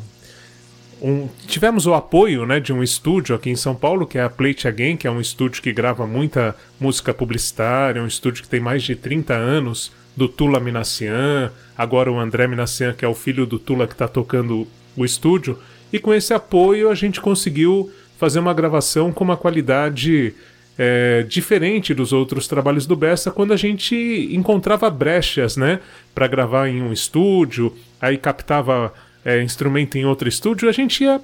um 1.02 1.28
tivemos 1.46 1.86
o 1.86 1.92
apoio 1.92 2.46
né, 2.46 2.60
de 2.60 2.72
um 2.72 2.82
estúdio 2.82 3.34
aqui 3.34 3.50
em 3.50 3.56
São 3.56 3.74
Paulo, 3.74 4.06
que 4.06 4.16
é 4.16 4.22
a 4.22 4.30
Plate 4.30 4.66
Again, 4.66 4.96
que 4.96 5.06
é 5.06 5.10
um 5.10 5.20
estúdio 5.20 5.62
que 5.62 5.72
grava 5.72 6.06
muita 6.06 6.56
música 6.80 7.12
publicitária, 7.12 8.02
um 8.02 8.06
estúdio 8.06 8.42
que 8.42 8.48
tem 8.48 8.60
mais 8.60 8.82
de 8.82 8.96
30 8.96 9.34
anos, 9.34 9.92
do 10.16 10.28
Tula 10.28 10.60
Minassian, 10.60 11.50
agora 11.76 12.10
o 12.10 12.18
André 12.18 12.46
Minassian, 12.46 12.92
que 12.92 13.04
é 13.04 13.08
o 13.08 13.14
filho 13.14 13.46
do 13.46 13.58
Tula 13.58 13.86
que 13.86 13.94
está 13.94 14.06
tocando 14.06 14.66
o 14.96 15.04
estúdio. 15.04 15.58
E 15.92 15.98
com 15.98 16.14
esse 16.14 16.32
apoio 16.32 16.90
a 16.90 16.94
gente 16.94 17.20
conseguiu 17.20 17.90
fazer 18.18 18.38
uma 18.38 18.54
gravação 18.54 19.12
com 19.12 19.24
uma 19.24 19.36
qualidade 19.36 20.34
é, 20.78 21.24
diferente 21.28 21.92
dos 21.92 22.12
outros 22.12 22.48
trabalhos 22.48 22.86
do 22.86 22.96
Bessa 22.96 23.30
quando 23.30 23.52
a 23.52 23.56
gente 23.56 24.28
encontrava 24.32 24.88
brechas, 24.88 25.56
né, 25.56 25.80
para 26.14 26.26
gravar 26.26 26.68
em 26.68 26.82
um 26.82 26.92
estúdio, 26.92 27.74
aí 28.00 28.16
captava 28.16 28.92
é, 29.24 29.42
instrumento 29.42 29.96
em 29.96 30.04
outro 30.04 30.28
estúdio, 30.28 30.68
a 30.68 30.72
gente 30.72 31.04
ia 31.04 31.20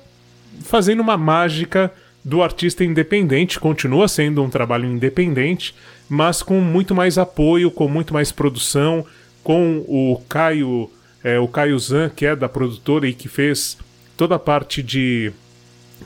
fazendo 0.63 1.01
uma 1.01 1.17
mágica 1.17 1.93
do 2.25 2.43
artista 2.43 2.85
independente, 2.85 3.59
continua 3.59 4.07
sendo 4.09 4.43
um 4.43 4.51
trabalho 4.51 4.87
independente, 4.87 5.75
mas 6.09 6.43
com 6.43 6.61
muito 6.61 6.95
mais 6.95 7.17
apoio, 7.17 7.71
com 7.71 7.89
muito 7.89 8.13
mais 8.13 8.31
produção, 8.31 9.05
com 9.43 9.85
o 9.89 10.21
Caio, 10.29 10.91
é, 11.25 11.39
o 11.39 11.49
Caio 11.49 11.79
Zan, 11.79 12.11
que 12.11 12.27
é 12.27 12.37
da 12.37 12.49
produtora 12.49 13.09
e 13.09 13.15
que 13.15 13.29
fez 13.29 13.79
toda 14.19 14.35
a 14.35 14.39
parte 14.39 14.83
de 14.83 15.33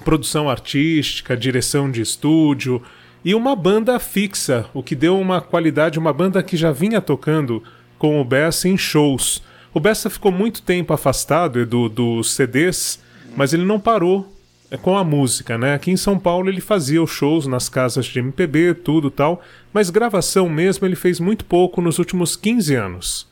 produção 0.05 0.49
artística, 0.49 1.35
direção 1.35 1.91
de 1.91 2.03
estúdio, 2.03 2.83
e 3.25 3.35
uma 3.35 3.57
banda 3.57 3.99
fixa, 3.99 4.67
o 4.75 4.83
que 4.83 4.95
deu 4.95 5.19
uma 5.19 5.41
qualidade, 5.41 5.99
uma 5.99 6.13
banda 6.13 6.43
que 6.43 6.55
já 6.55 6.71
vinha 6.71 7.01
tocando 7.01 7.63
com 7.99 8.21
o 8.21 8.25
Bessa 8.25 8.69
em 8.69 8.77
shows. 8.77 9.43
O 9.73 9.81
Bessa 9.81 10.11
ficou 10.11 10.31
muito 10.31 10.61
tempo 10.61 10.93
afastado 10.93 11.65
dos 11.65 11.91
do 11.91 12.23
CDs, 12.23 13.01
mas 13.35 13.55
ele 13.55 13.65
não 13.65 13.81
parou 13.81 14.31
é, 14.71 14.77
com 14.77 14.99
a 14.99 15.03
música, 15.03 15.57
né? 15.57 15.73
Aqui 15.73 15.91
em 15.91 15.97
São 15.97 16.19
Paulo 16.19 16.51
ele 16.51 16.61
fazia 16.61 17.03
os 17.03 17.11
shows 17.11 17.47
nas 17.47 17.71
casas 17.71 18.05
de 18.05 18.19
MPB, 18.19 18.75
tudo 18.75 19.11
tal, 19.11 19.41
mas 19.73 19.89
gravação 19.89 20.51
mesmo 20.51 20.87
ele 20.87 20.97
fez 20.97 21.19
muito 21.19 21.47
pouco 21.47 21.81
nos 21.81 21.99
últimos 21.99 22.37
15 22.37 22.75
anos. 22.75 23.32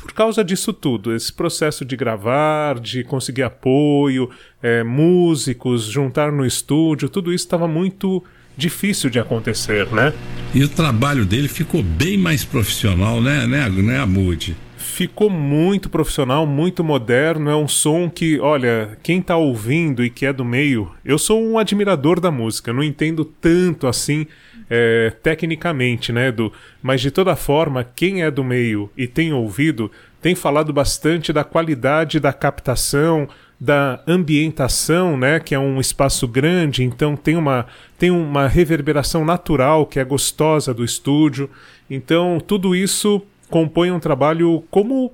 Por 0.00 0.12
causa 0.12 0.44
disso 0.44 0.72
tudo, 0.72 1.14
esse 1.14 1.32
processo 1.32 1.84
de 1.84 1.96
gravar, 1.96 2.78
de 2.78 3.04
conseguir 3.04 3.42
apoio, 3.42 4.30
é, 4.62 4.82
músicos, 4.82 5.84
juntar 5.84 6.32
no 6.32 6.44
estúdio, 6.44 7.08
tudo 7.08 7.32
isso 7.32 7.44
estava 7.44 7.68
muito 7.68 8.22
difícil 8.56 9.08
de 9.08 9.20
acontecer, 9.20 9.86
né? 9.92 10.12
E 10.52 10.64
o 10.64 10.68
trabalho 10.68 11.24
dele 11.24 11.46
ficou 11.46 11.82
bem 11.82 12.18
mais 12.18 12.44
profissional, 12.44 13.20
né, 13.20 13.46
né, 13.46 13.68
né 13.68 14.00
Amud? 14.00 14.56
Ficou 14.78 15.28
muito 15.28 15.90
profissional, 15.90 16.46
muito 16.46 16.84
moderno. 16.84 17.50
É 17.50 17.56
um 17.56 17.66
som 17.66 18.08
que, 18.08 18.38
olha, 18.38 18.96
quem 19.02 19.20
tá 19.20 19.36
ouvindo 19.36 20.04
e 20.04 20.08
que 20.08 20.24
é 20.24 20.32
do 20.32 20.44
meio, 20.44 20.92
eu 21.04 21.18
sou 21.18 21.42
um 21.44 21.58
admirador 21.58 22.20
da 22.20 22.30
música, 22.30 22.72
não 22.72 22.82
entendo 22.82 23.24
tanto 23.24 23.88
assim 23.88 24.24
é, 24.70 25.12
tecnicamente, 25.22 26.12
né, 26.12 26.30
do, 26.30 26.52
mas 26.82 27.00
de 27.00 27.10
toda 27.10 27.34
forma, 27.34 27.82
quem 27.82 28.22
é 28.22 28.30
do 28.30 28.44
meio 28.44 28.90
e 28.96 29.06
tem 29.06 29.32
ouvido 29.32 29.90
tem 30.20 30.34
falado 30.34 30.72
bastante 30.72 31.32
da 31.32 31.44
qualidade 31.44 32.18
da 32.18 32.32
captação, 32.32 33.28
da 33.58 34.00
ambientação, 34.06 35.16
né, 35.16 35.40
que 35.40 35.54
é 35.54 35.58
um 35.58 35.80
espaço 35.80 36.26
grande, 36.28 36.84
então 36.84 37.16
tem 37.16 37.36
uma, 37.36 37.66
tem 37.98 38.10
uma 38.10 38.46
reverberação 38.46 39.24
natural 39.24 39.86
que 39.86 39.98
é 39.98 40.04
gostosa 40.04 40.74
do 40.74 40.84
estúdio. 40.84 41.48
Então, 41.88 42.38
tudo 42.44 42.74
isso 42.76 43.22
compõe 43.48 43.90
um 43.90 44.00
trabalho 44.00 44.64
como 44.70 45.12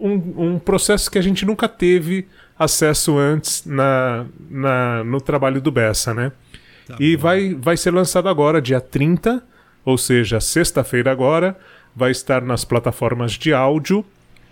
um, 0.00 0.54
um 0.54 0.58
processo 0.58 1.10
que 1.10 1.18
a 1.18 1.22
gente 1.22 1.44
nunca 1.44 1.68
teve 1.68 2.26
acesso 2.58 3.16
antes 3.16 3.64
na, 3.64 4.26
na, 4.50 5.04
no 5.04 5.20
trabalho 5.20 5.60
do 5.60 5.70
Bessa, 5.70 6.12
né? 6.12 6.32
Tá 6.86 6.96
e 6.98 7.16
vai, 7.16 7.54
vai 7.54 7.76
ser 7.76 7.92
lançado 7.92 8.28
agora, 8.28 8.60
dia 8.60 8.80
30, 8.80 9.42
ou 9.84 9.96
seja, 9.96 10.40
sexta-feira 10.40 11.12
agora, 11.12 11.56
vai 11.94 12.10
estar 12.10 12.42
nas 12.42 12.64
plataformas 12.64 13.32
de 13.32 13.52
áudio 13.52 14.04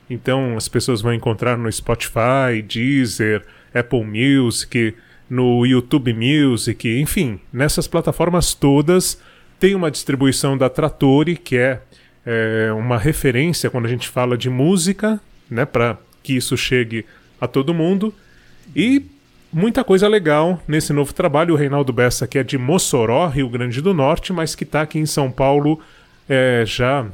então 0.08 0.56
as 0.56 0.68
pessoas 0.68 1.00
vão 1.02 1.12
encontrar 1.12 1.58
no 1.58 1.70
Spotify, 1.70 2.62
Deezer, 2.66 3.44
Apple 3.74 4.04
Music, 4.04 4.94
no 5.28 5.66
YouTube 5.66 6.14
Music, 6.14 6.88
enfim, 7.00 7.40
nessas 7.52 7.88
plataformas 7.88 8.54
todas 8.54 9.20
tem 9.58 9.74
uma 9.74 9.90
distribuição 9.90 10.56
da 10.56 10.68
Trattori, 10.68 11.36
que 11.36 11.56
é, 11.56 11.80
é 12.26 12.72
uma 12.72 12.98
referência 12.98 13.70
quando 13.70 13.86
a 13.86 13.88
gente 13.88 14.08
fala 14.08 14.36
de 14.36 14.50
música, 14.50 15.20
né, 15.48 15.64
para 15.64 15.96
que 16.22 16.34
isso 16.34 16.56
chegue 16.56 17.06
a 17.40 17.46
todo 17.46 17.72
mundo. 17.72 18.12
E 18.74 19.06
muita 19.52 19.84
coisa 19.84 20.08
legal 20.08 20.60
nesse 20.66 20.92
novo 20.92 21.14
trabalho. 21.14 21.54
O 21.54 21.56
Reinaldo 21.56 21.92
Bessa, 21.92 22.26
que 22.26 22.38
é 22.38 22.42
de 22.42 22.58
Mossoró, 22.58 23.28
Rio 23.28 23.48
Grande 23.48 23.80
do 23.80 23.94
Norte, 23.94 24.32
mas 24.32 24.54
que 24.56 24.64
está 24.64 24.82
aqui 24.82 24.98
em 24.98 25.06
São 25.06 25.30
Paulo 25.30 25.80
é, 26.28 26.64
já, 26.66 27.06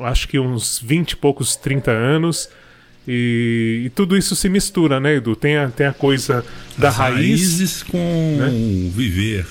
acho 0.00 0.26
que 0.26 0.38
uns 0.38 0.80
20 0.80 1.12
e 1.12 1.16
poucos, 1.16 1.54
30 1.54 1.90
anos. 1.90 2.48
E, 3.06 3.84
e, 3.86 3.90
tudo 3.90 4.18
isso 4.18 4.36
se 4.36 4.50
mistura, 4.50 5.00
né, 5.00 5.14
Edu? 5.14 5.34
Tem 5.34 5.56
a, 5.56 5.68
tem 5.68 5.86
a 5.86 5.94
coisa 5.94 6.44
da 6.76 6.88
As 6.88 6.96
raiz. 6.96 7.16
Raízes 7.16 7.82
com 7.82 8.36
né? 8.38 8.50
viver. 8.92 9.46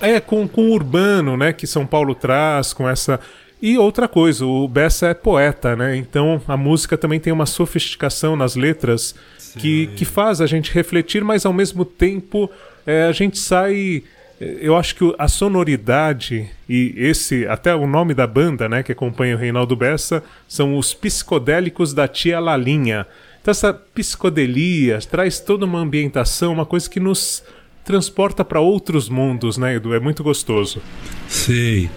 É, 0.00 0.18
com, 0.18 0.48
com 0.48 0.62
o 0.62 0.72
urbano, 0.72 1.36
né, 1.36 1.52
que 1.52 1.64
São 1.64 1.86
Paulo 1.86 2.14
traz, 2.14 2.72
com 2.72 2.88
essa. 2.88 3.20
E 3.62 3.78
outra 3.78 4.08
coisa, 4.08 4.44
o 4.44 4.66
Bessa 4.66 5.06
é 5.06 5.14
poeta, 5.14 5.76
né? 5.76 5.96
Então 5.96 6.42
a 6.48 6.56
música 6.56 6.98
também 6.98 7.20
tem 7.20 7.32
uma 7.32 7.46
sofisticação 7.46 8.34
nas 8.34 8.56
letras 8.56 9.14
que, 9.56 9.86
que 9.94 10.04
faz 10.04 10.40
a 10.40 10.46
gente 10.46 10.72
refletir, 10.74 11.22
mas 11.22 11.46
ao 11.46 11.52
mesmo 11.52 11.84
tempo 11.84 12.50
é, 12.84 13.04
a 13.04 13.12
gente 13.12 13.38
sai. 13.38 14.02
é, 14.40 14.58
Eu 14.60 14.76
acho 14.76 14.96
que 14.96 15.14
a 15.16 15.28
sonoridade 15.28 16.50
e 16.68 16.92
esse, 16.96 17.46
até 17.46 17.72
o 17.72 17.86
nome 17.86 18.14
da 18.14 18.26
banda, 18.26 18.68
né, 18.68 18.82
que 18.82 18.90
acompanha 18.90 19.36
o 19.36 19.38
Reinaldo 19.38 19.76
Bessa, 19.76 20.24
são 20.48 20.76
os 20.76 20.92
psicodélicos 20.92 21.94
da 21.94 22.08
tia 22.08 22.40
Lalinha. 22.40 23.06
Então 23.40 23.52
essa 23.52 23.72
psicodelia 23.72 24.98
traz 25.08 25.38
toda 25.38 25.66
uma 25.66 25.78
ambientação, 25.78 26.52
uma 26.52 26.66
coisa 26.66 26.90
que 26.90 26.98
nos 26.98 27.44
transporta 27.84 28.44
para 28.44 28.60
outros 28.60 29.08
mundos, 29.08 29.56
né, 29.56 29.76
Edu? 29.76 29.94
É 29.94 30.00
muito 30.00 30.24
gostoso. 30.24 30.82
Sei. 31.28 31.88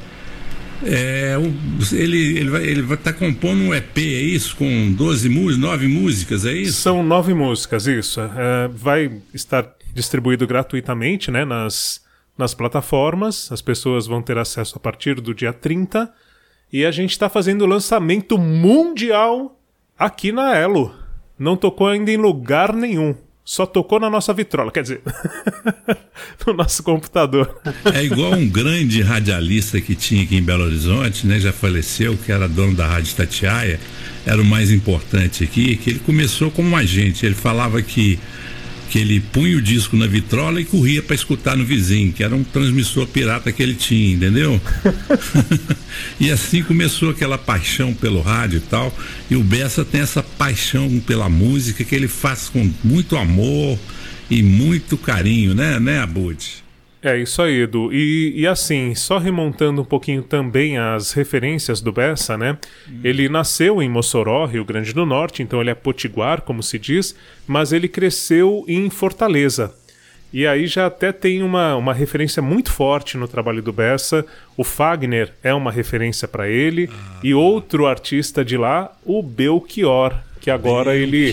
É, 0.84 1.36
ele, 1.94 2.38
ele 2.38 2.50
vai 2.50 2.64
ele 2.64 2.82
vai 2.82 2.98
estar 2.98 3.14
compondo 3.14 3.62
um 3.62 3.74
EP, 3.74 3.98
é 3.98 4.02
isso? 4.02 4.56
Com 4.56 4.92
12 4.92 5.30
músicas, 5.30 5.58
9 5.58 5.88
músicas, 5.88 6.46
é 6.46 6.54
isso? 6.54 6.82
São 6.82 7.04
nove 7.04 7.34
músicas, 7.34 7.88
isso. 7.88 8.20
É, 8.22 8.68
vai 8.68 9.22
estar 9.34 9.74
distribuído 9.94 10.46
gratuitamente 10.46 11.32
né, 11.32 11.46
nas, 11.46 12.02
nas 12.38 12.54
plataformas. 12.54 13.52
As 13.52 13.62
pessoas 13.62 14.06
vão 14.06 14.22
ter 14.22 14.38
acesso 14.38 14.78
a 14.78 14.80
partir 14.80 15.22
do 15.22 15.34
dia 15.34 15.54
30. 15.54 16.14
E 16.72 16.86
a 16.86 16.92
gente 16.92 17.12
está 17.12 17.30
fazendo 17.30 17.62
o 17.62 17.68
lançamento 17.68 18.38
mundial 18.38 19.58
aqui 19.98 20.32
na 20.32 20.56
Elo. 20.58 20.94
Não 21.40 21.56
tocou 21.56 21.88
ainda 21.88 22.12
em 22.12 22.18
lugar 22.18 22.74
nenhum. 22.74 23.16
Só 23.46 23.64
tocou 23.68 24.00
na 24.00 24.10
nossa 24.10 24.34
vitrola, 24.34 24.72
quer 24.72 24.82
dizer, 24.82 25.02
no 26.48 26.54
nosso 26.54 26.82
computador. 26.82 27.62
É 27.94 28.04
igual 28.04 28.34
um 28.34 28.50
grande 28.50 29.04
radialista 29.04 29.80
que 29.80 29.94
tinha 29.94 30.24
aqui 30.24 30.36
em 30.36 30.42
Belo 30.42 30.64
Horizonte, 30.64 31.28
né? 31.28 31.40
Já 31.40 31.54
faleceu, 31.54 32.18
que 32.18 32.32
era 32.32 32.50
dono 32.50 32.74
da 32.74 32.88
Rádio 32.88 33.16
Tatiaia, 33.16 33.80
era 34.26 34.42
o 34.42 34.46
mais 34.46 34.72
importante 34.72 35.44
aqui, 35.44 35.76
que 35.76 35.92
ele 35.92 36.00
começou 36.00 36.50
como 36.50 36.70
um 36.70 36.76
agente. 36.76 37.24
Ele 37.24 37.36
falava 37.36 37.80
que, 37.84 38.18
que 38.96 39.00
ele 39.00 39.20
punha 39.20 39.58
o 39.58 39.62
disco 39.62 39.98
na 39.98 40.08
vitrola 40.08 40.62
e 40.62 40.64
corria 40.64 41.04
para 41.04 41.14
escutar 41.14 41.58
no 41.58 41.66
vizinho, 41.66 42.14
que 42.14 42.24
era 42.24 42.34
um 42.34 42.46
transmissor 42.46 43.06
pirata 43.06 43.52
que 43.52 43.62
ele 43.62 43.74
tinha, 43.74 44.16
entendeu? 44.16 44.62
e 46.18 46.32
assim 46.32 46.64
começou 46.64 47.10
aquela 47.10 47.38
paixão 47.38 47.94
pelo 47.94 48.22
rádio 48.22 48.60
e 48.60 48.62
tal. 48.62 48.98
E 49.30 49.36
o 49.36 49.44
Bessa 49.44 49.84
tem 49.84 50.00
essa 50.00 50.24
paixão 50.24 50.98
pela 51.06 51.28
música 51.28 51.84
que 51.84 51.94
ele 51.94 52.08
faz 52.08 52.48
com 52.48 52.72
muito 52.86 53.18
amor 53.18 53.78
e 54.30 54.42
muito 54.42 54.96
carinho, 54.96 55.54
né, 55.54 55.78
né, 55.78 56.00
Abud? 56.00 56.64
É 57.08 57.16
isso 57.20 57.40
aí, 57.40 57.62
Edu. 57.62 57.94
E, 57.94 58.34
e 58.36 58.48
assim, 58.48 58.96
só 58.96 59.20
remontando 59.20 59.84
um 59.84 59.86
pouquinho 59.86 60.24
também 60.24 60.80
as 60.80 61.12
referências 61.12 61.80
do 61.80 61.92
Bessa, 61.92 62.36
né? 62.36 62.58
Ele 63.04 63.30
nasceu 63.30 63.80
em 63.80 63.88
Mossoró, 63.88 64.44
Rio 64.48 64.66
Grande 64.66 64.92
do 64.92 65.06
Norte, 65.06 65.44
então 65.44 65.62
ele 65.62 65.70
é 65.70 65.76
potiguar, 65.76 66.42
como 66.42 66.64
se 66.64 66.80
diz, 66.80 67.16
mas 67.46 67.72
ele 67.72 67.88
cresceu 67.88 68.66
em 68.68 68.90
Fortaleza. 68.90 69.72
E 70.34 70.48
aí 70.48 70.66
já 70.66 70.88
até 70.88 71.12
tem 71.12 71.44
uma, 71.44 71.76
uma 71.76 71.94
referência 71.94 72.42
muito 72.42 72.72
forte 72.72 73.20
no 73.20 73.28
trabalho 73.28 73.62
do 73.62 73.72
Bessa. 73.72 74.26
O 74.58 74.64
Fagner 74.64 75.32
é 75.44 75.54
uma 75.54 75.72
referência 75.72 76.28
para 76.28 76.50
ele. 76.50 76.90
E 77.24 77.36
outro 77.36 77.86
artista 77.86 78.44
de 78.44 78.58
lá, 78.58 78.92
o 79.06 79.22
Belchior, 79.22 80.16
que 80.42 80.50
agora 80.50 80.96
ele. 80.96 81.30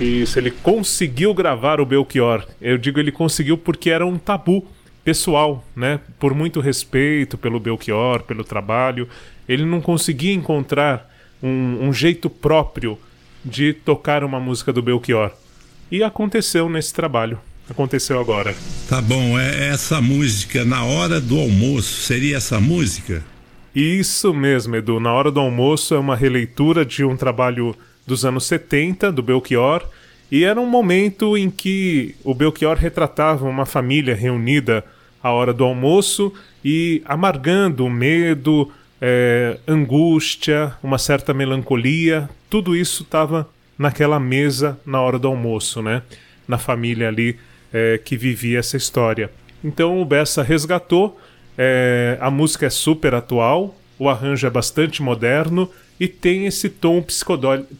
Isso, 0.00 0.38
ele 0.38 0.50
conseguiu 0.50 1.32
gravar 1.32 1.80
o 1.80 1.86
Belchior. 1.86 2.46
Eu 2.60 2.76
digo 2.76 3.00
ele 3.00 3.12
conseguiu 3.12 3.56
porque 3.56 3.90
era 3.90 4.04
um 4.06 4.18
tabu 4.18 4.66
pessoal, 5.02 5.64
né? 5.74 6.00
Por 6.18 6.34
muito 6.34 6.60
respeito 6.60 7.38
pelo 7.38 7.60
Belchior, 7.60 8.22
pelo 8.24 8.44
trabalho, 8.44 9.08
ele 9.48 9.64
não 9.64 9.80
conseguia 9.80 10.32
encontrar 10.32 11.08
um, 11.42 11.88
um 11.88 11.92
jeito 11.92 12.28
próprio 12.28 12.98
de 13.44 13.72
tocar 13.72 14.24
uma 14.24 14.40
música 14.40 14.72
do 14.72 14.82
Belchior. 14.82 15.30
E 15.90 16.02
aconteceu 16.02 16.68
nesse 16.68 16.92
trabalho. 16.92 17.38
Aconteceu 17.68 18.20
agora. 18.20 18.54
Tá 18.88 19.00
bom, 19.00 19.38
é 19.38 19.68
essa 19.68 20.00
música 20.00 20.64
na 20.64 20.84
hora 20.84 21.20
do 21.20 21.38
almoço, 21.38 22.02
seria 22.02 22.36
essa 22.36 22.60
música? 22.60 23.24
Isso 23.74 24.32
mesmo, 24.32 24.76
Edu. 24.76 24.98
Na 24.98 25.12
hora 25.12 25.30
do 25.30 25.40
almoço 25.40 25.94
é 25.94 25.98
uma 25.98 26.16
releitura 26.16 26.84
de 26.84 27.04
um 27.04 27.16
trabalho 27.16 27.76
dos 28.06 28.24
anos 28.24 28.46
70, 28.46 29.10
do 29.10 29.22
Belchior, 29.22 29.82
e 30.30 30.44
era 30.44 30.60
um 30.60 30.66
momento 30.66 31.36
em 31.36 31.50
que 31.50 32.14
o 32.24 32.34
Belchior 32.34 32.76
retratava 32.76 33.48
uma 33.48 33.66
família 33.66 34.14
reunida 34.14 34.84
à 35.22 35.30
hora 35.30 35.52
do 35.52 35.64
almoço 35.64 36.32
e 36.64 37.02
amargando 37.04 37.88
medo, 37.88 38.70
é, 39.00 39.58
angústia, 39.66 40.72
uma 40.82 40.98
certa 40.98 41.34
melancolia, 41.34 42.28
tudo 42.48 42.74
isso 42.74 43.02
estava 43.02 43.48
naquela 43.78 44.18
mesa 44.18 44.78
na 44.86 45.00
hora 45.00 45.18
do 45.18 45.28
almoço, 45.28 45.82
né? 45.82 46.02
Na 46.48 46.58
família 46.58 47.08
ali 47.08 47.38
é, 47.72 48.00
que 48.02 48.16
vivia 48.16 48.58
essa 48.58 48.76
história. 48.76 49.30
Então 49.62 50.00
o 50.00 50.04
Bessa 50.04 50.42
resgatou, 50.42 51.20
é, 51.58 52.16
a 52.20 52.30
música 52.30 52.66
é 52.66 52.70
super 52.70 53.14
atual, 53.14 53.76
o 53.98 54.08
arranjo 54.08 54.46
é 54.46 54.50
bastante 54.50 55.02
moderno 55.02 55.70
e 55.98 56.06
tem 56.06 56.46
esse 56.46 56.68
tom 56.68 57.02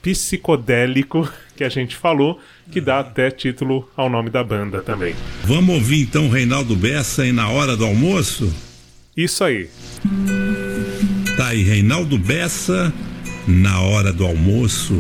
psicodélico 0.03 1.31
que 1.57 1.65
a 1.65 1.69
gente 1.69 1.97
falou, 1.97 2.41
que 2.71 2.81
dá 2.81 3.01
até 3.01 3.31
título 3.31 3.89
ao 3.97 4.09
nome 4.09 4.31
da 4.31 4.43
banda 4.43 4.83
também. 4.83 5.15
Vamos 5.45 5.75
ouvir 5.75 6.03
então 6.03 6.29
Reinaldo 6.29 6.75
Bessa 6.77 7.23
aí 7.23 7.33
na 7.33 7.49
hora 7.49 7.77
do 7.77 7.85
almoço? 7.85 8.53
Isso 9.17 9.43
aí. 9.45 9.69
Tá 11.37 11.49
aí, 11.49 11.63
Reinaldo 11.63 12.19
Bessa 12.19 12.93
na 13.47 13.81
hora 13.81 14.13
do 14.13 14.25
almoço. 14.25 14.95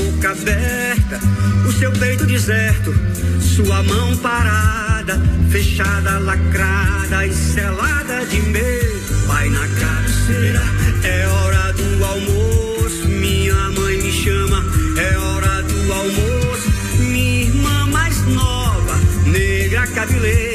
Boca 0.00 0.30
aberta, 0.30 1.20
o 1.68 1.72
seu 1.72 1.92
peito 1.92 2.24
deserto, 2.24 2.94
sua 3.40 3.82
mão 3.82 4.16
parada, 4.16 5.20
fechada, 5.50 6.18
lacrada 6.20 7.26
e 7.26 7.34
selada 7.34 8.24
de 8.26 8.40
medo. 8.40 9.26
Vai 9.26 9.48
na 9.50 9.66
cabeceira, 9.68 10.62
é 11.04 11.26
hora 11.26 11.72
do 11.72 12.04
almoço. 12.04 13.08
Minha 13.08 13.70
mãe 13.70 13.98
me 13.98 14.12
chama, 14.12 14.64
é 14.96 15.18
hora 15.18 15.62
do 15.62 15.92
almoço. 15.92 16.70
Minha 16.98 17.42
irmã 17.44 17.86
mais 17.88 18.20
nova, 18.26 18.96
negra 19.26 19.86
cabeleira, 19.88 20.49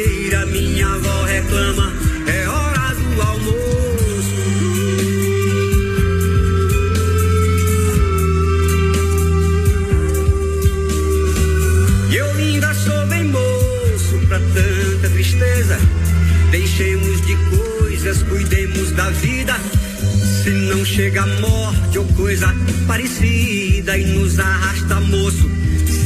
Chega 20.86 21.24
a 21.24 21.28
morte 21.42 21.98
ou 21.98 22.06
coisa 22.16 22.56
parecida 22.88 23.98
e 23.98 24.06
nos 24.06 24.40
arrasta 24.40 25.02
moço 25.02 25.50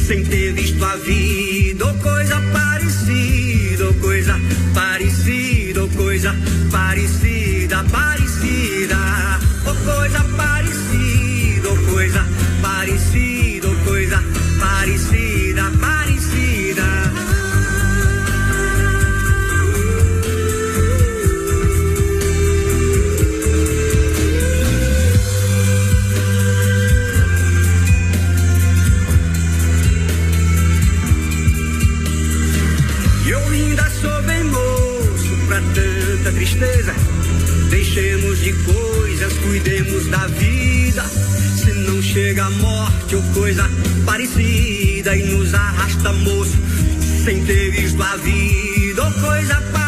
sem 0.06 0.24
ter 0.24 0.52
visto 0.54 0.82
a 0.82 0.96
vida 0.96 1.86
ou 1.86 1.94
coisa 1.98 2.40
parecida 2.52 3.84
ou 3.84 3.94
coisa 3.94 4.40
parecida 4.74 5.82
ou 5.82 5.88
coisa 5.90 6.34
parecida, 6.72 7.29
tristeza. 36.40 36.94
Deixemos 37.68 38.38
de 38.40 38.54
coisas, 38.54 39.32
cuidemos 39.40 40.06
da 40.06 40.26
vida. 40.26 41.04
Se 41.04 41.70
não 41.70 42.02
chega 42.02 42.46
a 42.46 42.50
morte 42.50 43.14
ou 43.14 43.22
coisa 43.34 43.70
parecida 44.06 45.14
e 45.14 45.22
nos 45.34 45.52
arrasta 45.52 46.12
moço 46.14 46.56
sem 47.24 47.44
ter 47.44 47.70
visto 47.72 48.02
a 48.02 48.16
vida 48.16 49.04
ou 49.04 49.12
coisa 49.12 49.54
parecida 49.54 49.79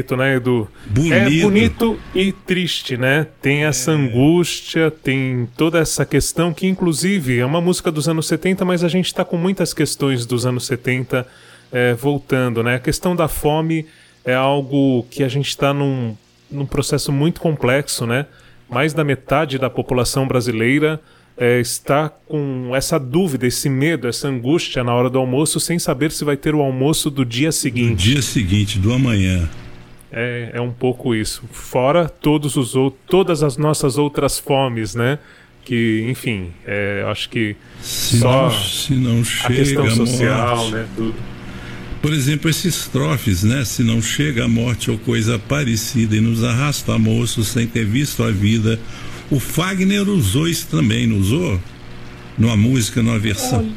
Bonito, 0.00 0.16
né, 0.16 0.36
Edu? 0.36 0.68
Bonito. 0.86 1.14
É 1.14 1.42
bonito 1.42 2.00
e 2.14 2.32
triste, 2.32 2.96
né? 2.96 3.26
Tem 3.42 3.64
essa 3.64 3.92
angústia, 3.92 4.90
tem 4.90 5.48
toda 5.56 5.78
essa 5.78 6.06
questão 6.06 6.54
que, 6.54 6.66
inclusive, 6.66 7.38
é 7.38 7.44
uma 7.44 7.60
música 7.60 7.92
dos 7.92 8.08
anos 8.08 8.26
70, 8.26 8.64
mas 8.64 8.82
a 8.82 8.88
gente 8.88 9.06
está 9.06 9.24
com 9.24 9.36
muitas 9.36 9.74
questões 9.74 10.24
dos 10.24 10.46
anos 10.46 10.64
70 10.66 11.26
é, 11.70 11.94
voltando, 11.94 12.62
né? 12.62 12.76
A 12.76 12.78
questão 12.78 13.14
da 13.14 13.28
fome 13.28 13.86
é 14.24 14.34
algo 14.34 15.06
que 15.10 15.22
a 15.22 15.28
gente 15.28 15.48
está 15.48 15.74
num, 15.74 16.16
num 16.50 16.64
processo 16.64 17.12
muito 17.12 17.40
complexo, 17.40 18.06
né? 18.06 18.26
Mais 18.68 18.94
da 18.94 19.04
metade 19.04 19.58
da 19.58 19.68
população 19.68 20.26
brasileira 20.26 21.00
é, 21.36 21.60
está 21.60 22.08
com 22.08 22.74
essa 22.74 22.98
dúvida, 22.98 23.46
esse 23.46 23.68
medo, 23.68 24.08
essa 24.08 24.28
angústia 24.28 24.82
na 24.82 24.94
hora 24.94 25.10
do 25.10 25.18
almoço, 25.18 25.60
sem 25.60 25.78
saber 25.78 26.10
se 26.12 26.24
vai 26.24 26.36
ter 26.36 26.54
o 26.54 26.60
almoço 26.60 27.10
do 27.10 27.24
dia 27.24 27.52
seguinte. 27.52 28.12
Dia 28.12 28.22
seguinte, 28.22 28.78
do 28.78 28.92
amanhã. 28.92 29.48
É, 30.12 30.50
é 30.54 30.60
um 30.60 30.72
pouco 30.72 31.14
isso. 31.14 31.42
Fora 31.52 32.08
todos 32.08 32.56
os 32.56 32.74
ou- 32.74 32.90
todas 32.90 33.42
as 33.42 33.56
nossas 33.56 33.96
outras 33.98 34.38
fomes, 34.38 34.94
né? 34.94 35.18
Que, 35.64 36.06
enfim, 36.10 36.50
é, 36.66 37.04
acho 37.08 37.28
que 37.28 37.54
Se 37.80 38.18
só 38.18 38.48
não, 38.48 38.50
se 38.50 38.94
não 38.94 39.20
a 39.20 39.24
chega 39.24 39.54
questão 39.54 39.84
a 39.86 39.90
social, 39.90 40.56
morte. 40.56 40.72
né? 40.72 40.86
Tudo. 40.96 41.14
Por 42.02 42.12
exemplo, 42.14 42.48
esses 42.50 42.74
estrofes, 42.76 43.42
né? 43.44 43.64
Se 43.64 43.82
não 43.84 44.00
chega 44.02 44.46
a 44.46 44.48
morte 44.48 44.90
ou 44.90 44.98
coisa 44.98 45.38
parecida 45.38 46.16
e 46.16 46.20
nos 46.20 46.42
arrasta 46.42 46.94
a 46.94 46.98
moço 46.98 47.44
sem 47.44 47.66
ter 47.66 47.84
visto 47.84 48.22
a 48.24 48.30
vida. 48.30 48.80
O 49.30 49.38
Fagner 49.38 50.08
usou 50.08 50.48
isso 50.48 50.66
também, 50.68 51.06
não 51.06 51.18
usou? 51.18 51.60
Numa 52.38 52.56
música, 52.56 53.02
numa 53.02 53.18
versão. 53.18 53.70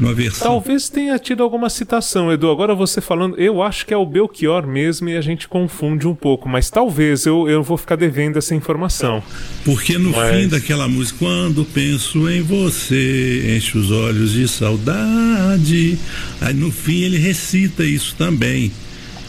Numa 0.00 0.14
versão. 0.14 0.48
Talvez 0.48 0.88
tenha 0.88 1.18
tido 1.18 1.42
alguma 1.42 1.68
citação, 1.70 2.32
Edu. 2.32 2.50
Agora 2.50 2.74
você 2.74 3.00
falando, 3.00 3.36
eu 3.38 3.62
acho 3.62 3.86
que 3.86 3.94
é 3.94 3.96
o 3.96 4.04
Belchior 4.06 4.66
mesmo 4.66 5.08
e 5.08 5.16
a 5.16 5.20
gente 5.20 5.46
confunde 5.46 6.08
um 6.08 6.14
pouco, 6.14 6.48
mas 6.48 6.70
talvez 6.70 7.24
eu, 7.26 7.48
eu 7.48 7.62
vou 7.62 7.76
ficar 7.76 7.96
devendo 7.96 8.38
essa 8.38 8.54
informação. 8.54 9.22
Porque 9.64 9.98
no 9.98 10.10
Mas- 10.10 10.34
fim 10.36 10.48
daquela 10.48 10.88
música, 10.88 11.18
quando 11.20 11.64
penso 11.64 12.28
em 12.28 12.40
você, 12.42 13.54
enche 13.56 13.78
os 13.78 13.90
olhos 13.90 14.32
de 14.32 14.48
saudade. 14.48 15.98
Aí 16.40 16.54
no 16.54 16.70
fim 16.72 17.02
ele 17.02 17.18
recita 17.18 17.84
isso 17.84 18.14
também. 18.16 18.72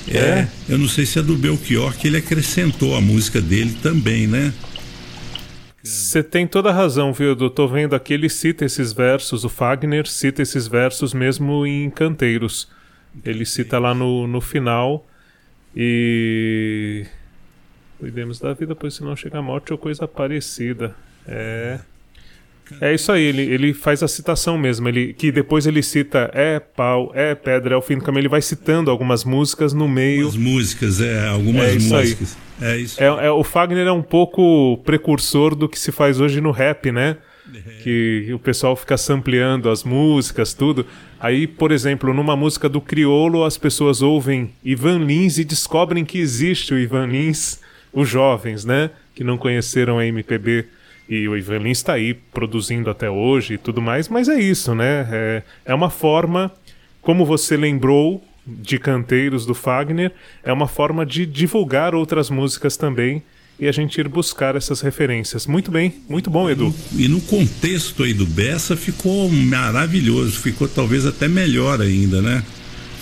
É? 0.07 0.47
Eu 0.67 0.77
não 0.77 0.87
sei 0.89 1.05
se 1.05 1.17
é 1.17 1.21
do 1.21 1.35
Belchior 1.35 1.93
que 1.95 2.07
ele 2.07 2.17
acrescentou 2.17 2.95
a 2.95 2.99
música 3.01 3.39
dele 3.39 3.77
também, 3.81 4.27
né? 4.27 4.51
Você 5.83 6.23
tem 6.23 6.47
toda 6.47 6.69
a 6.69 6.73
razão, 6.73 7.11
viu, 7.11 7.33
Edu? 7.33 7.49
Tô 7.49 7.67
vendo 7.67 7.93
aqui, 7.93 8.13
ele 8.13 8.29
cita 8.29 8.63
esses 8.63 8.93
versos, 8.93 9.43
o 9.43 9.49
Fagner 9.49 10.07
cita 10.07 10.41
esses 10.41 10.65
versos 10.65 11.13
mesmo 11.13 11.67
em 11.67 11.89
Canteiros. 11.89 12.69
Ele 13.23 13.45
cita 13.45 13.77
lá 13.79 13.93
no, 13.93 14.25
no 14.25 14.39
final 14.39 15.05
e. 15.75 17.05
Cuidemos 17.99 18.39
da 18.39 18.53
vida, 18.53 18.73
pois 18.73 18.93
se 18.93 19.03
não 19.03 19.15
chega 19.15 19.39
a 19.39 19.41
morte 19.41 19.73
ou 19.73 19.77
coisa 19.77 20.07
parecida. 20.07 20.95
É. 21.27 21.79
É 22.79 22.93
isso 22.93 23.11
aí, 23.11 23.21
ele, 23.21 23.41
ele 23.41 23.73
faz 23.73 24.01
a 24.01 24.07
citação 24.07 24.57
mesmo, 24.57 24.87
ele, 24.87 25.13
que 25.13 25.33
depois 25.33 25.67
ele 25.67 25.83
cita 25.83 26.31
é 26.33 26.59
pau, 26.61 27.11
é 27.13 27.35
pedra, 27.35 27.75
é 27.75 27.77
o 27.77 27.81
fim 27.81 27.97
do 27.97 28.03
caminho, 28.03 28.21
ele 28.21 28.29
vai 28.29 28.41
citando 28.41 28.89
algumas 28.89 29.25
músicas 29.25 29.73
no 29.73 29.87
meio. 29.87 30.29
As 30.29 30.37
músicas, 30.37 31.01
é, 31.01 31.27
algumas 31.27 31.65
É 31.65 31.75
isso 31.75 31.95
aí. 31.95 32.17
É 32.61 32.77
isso. 32.77 33.01
É, 33.01 33.05
é, 33.05 33.31
o 33.31 33.43
Fagner 33.43 33.87
é 33.87 33.91
um 33.91 34.01
pouco 34.01 34.77
precursor 34.85 35.55
do 35.55 35.67
que 35.67 35.79
se 35.79 35.91
faz 35.91 36.19
hoje 36.19 36.39
no 36.39 36.51
rap, 36.51 36.91
né? 36.91 37.17
Que 37.83 38.31
o 38.33 38.39
pessoal 38.39 38.75
fica 38.75 38.97
sampleando 38.97 39.69
as 39.69 39.83
músicas, 39.83 40.53
tudo. 40.53 40.85
Aí, 41.19 41.45
por 41.45 41.71
exemplo, 41.71 42.13
numa 42.13 42.35
música 42.35 42.67
do 42.67 42.81
Criolo, 42.81 43.43
as 43.43 43.57
pessoas 43.57 44.01
ouvem 44.01 44.51
Ivan 44.63 44.99
Lins 44.99 45.37
e 45.37 45.43
descobrem 45.43 46.05
que 46.05 46.17
existe 46.17 46.73
o 46.73 46.79
Ivan 46.79 47.07
Lins, 47.07 47.59
os 47.91 48.07
jovens, 48.09 48.65
né? 48.65 48.89
Que 49.13 49.23
não 49.23 49.37
conheceram 49.37 49.99
a 49.99 50.05
MPB. 50.05 50.65
E 51.07 51.27
o 51.27 51.37
Ivan 51.37 51.59
Lins 51.59 51.79
está 51.79 51.93
aí 51.93 52.13
produzindo 52.13 52.89
até 52.89 53.09
hoje 53.09 53.55
e 53.55 53.57
tudo 53.57 53.81
mais, 53.81 54.07
mas 54.07 54.29
é 54.29 54.39
isso, 54.39 54.73
né? 54.73 55.07
É, 55.11 55.43
é 55.65 55.75
uma 55.75 55.89
forma, 55.89 56.51
como 57.01 57.25
você 57.25 57.57
lembrou 57.57 58.23
de 58.45 58.77
canteiros 58.77 59.45
do 59.45 59.53
Fagner, 59.53 60.11
é 60.43 60.51
uma 60.51 60.67
forma 60.67 61.05
de 61.05 61.25
divulgar 61.25 61.95
outras 61.95 62.29
músicas 62.29 62.75
também 62.75 63.23
e 63.59 63.67
a 63.67 63.71
gente 63.71 63.97
ir 63.99 64.07
buscar 64.07 64.55
essas 64.55 64.81
referências. 64.81 65.45
Muito 65.47 65.71
bem, 65.71 65.93
muito 66.09 66.29
bom, 66.29 66.49
Edu. 66.49 66.73
E 66.97 67.07
no 67.07 67.21
contexto 67.21 68.03
aí 68.03 68.13
do 68.13 68.25
Bessa 68.25 68.75
ficou 68.75 69.29
maravilhoso, 69.29 70.39
ficou 70.39 70.67
talvez 70.67 71.05
até 71.05 71.27
melhor 71.27 71.79
ainda, 71.81 72.21
né? 72.21 72.43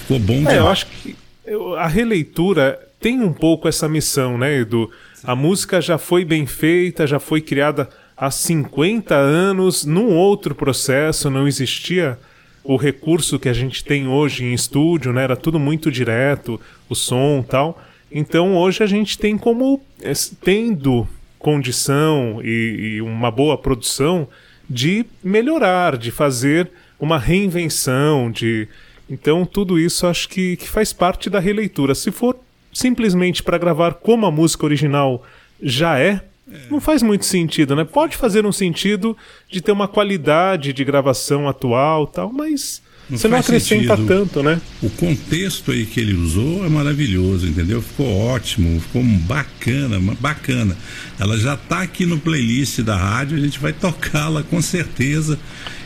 Ficou 0.02 0.20
bom 0.20 0.48
É, 0.50 0.60
eu 0.60 0.68
acho 0.68 0.86
que 0.88 1.16
eu- 1.46 1.76
a 1.76 1.88
releitura 1.88 2.80
tem 3.00 3.20
um 3.22 3.34
pouco 3.34 3.68
essa 3.68 3.90
missão, 3.90 4.38
né, 4.38 4.60
Edu? 4.60 4.92
A 5.24 5.36
música 5.36 5.82
já 5.82 5.98
foi 5.98 6.24
bem 6.26 6.46
feita, 6.46 7.08
já 7.08 7.20
foi 7.20 7.42
criada 7.42 7.90
há 8.16 8.30
50 8.30 9.16
anos, 9.16 9.86
num 9.86 10.14
outro 10.14 10.54
processo, 10.54 11.30
não 11.30 11.48
existia 11.48 12.20
o 12.64 12.76
recurso 12.76 13.40
que 13.40 13.50
a 13.50 13.54
gente 13.54 13.84
tem 13.84 14.08
hoje 14.08 14.44
em 14.44 14.54
estúdio, 14.54 15.12
né? 15.12 15.24
Era 15.24 15.36
tudo 15.36 15.60
muito 15.60 15.92
direto, 15.92 16.60
o 16.90 16.96
som 16.96 17.44
tal. 17.48 17.82
Então 18.12 18.56
hoje 18.56 18.84
a 18.84 18.88
gente 18.88 19.18
tem 19.18 19.38
como, 19.38 19.82
eh, 20.02 20.14
tendo 20.42 21.08
condição 21.40 22.40
e, 22.44 22.96
e 22.96 23.02
uma 23.02 23.32
boa 23.32 23.58
produção, 23.58 24.28
de 24.70 25.06
melhorar, 25.24 25.98
de 25.98 26.12
fazer 26.12 26.70
uma 27.00 27.18
reinvenção, 27.18 28.32
de. 28.32 28.68
Então 29.10 29.46
tudo 29.46 29.80
isso 29.80 30.08
acho 30.08 30.30
que, 30.30 30.56
que 30.56 30.68
faz 30.68 30.94
parte 30.94 31.30
da 31.30 31.40
releitura. 31.40 31.96
Se 31.96 32.12
for 32.12 32.38
simplesmente 32.74 33.44
para 33.44 33.58
gravar 33.58 33.96
como 33.96 34.26
a 34.26 34.32
música 34.32 34.66
original 34.66 35.26
já 35.62 36.00
é, 36.00 36.22
não 36.70 36.80
faz 36.80 37.02
muito 37.02 37.26
sentido, 37.26 37.76
né? 37.76 37.84
Pode 37.84 38.18
fazer 38.18 38.46
um 38.46 38.52
sentido 38.52 39.16
de 39.50 39.62
ter 39.62 39.72
uma 39.72 39.88
qualidade 39.88 40.74
de 40.74 40.84
gravação 40.84 41.48
atual 41.48 42.08
tal, 42.08 42.32
mas 42.32 42.82
não 43.10 43.18
você 43.18 43.28
não 43.28 43.38
acrescenta 43.38 43.96
sentido. 43.96 44.08
tanto, 44.08 44.42
né? 44.42 44.62
O 44.82 44.90
contexto 44.90 45.72
aí 45.72 45.86
que 45.86 46.00
ele 46.00 46.14
usou 46.14 46.66
é 46.66 46.70
maravilhoso, 46.70 47.48
entendeu? 47.48 47.82
Ficou 47.82 48.08
ótimo, 48.08 48.80
ficou 48.80 49.04
bacana, 49.04 50.00
bacana. 50.20 50.78
Ela 51.20 51.38
já 51.38 51.56
está 51.56 51.82
aqui 51.82 52.06
no 52.06 52.18
playlist 52.18 52.80
da 52.80 52.96
rádio, 52.96 53.38
a 53.38 53.42
gente 53.42 53.60
vai 53.60 53.74
tocá-la 53.74 54.44
com 54.44 54.62
certeza 54.62 55.38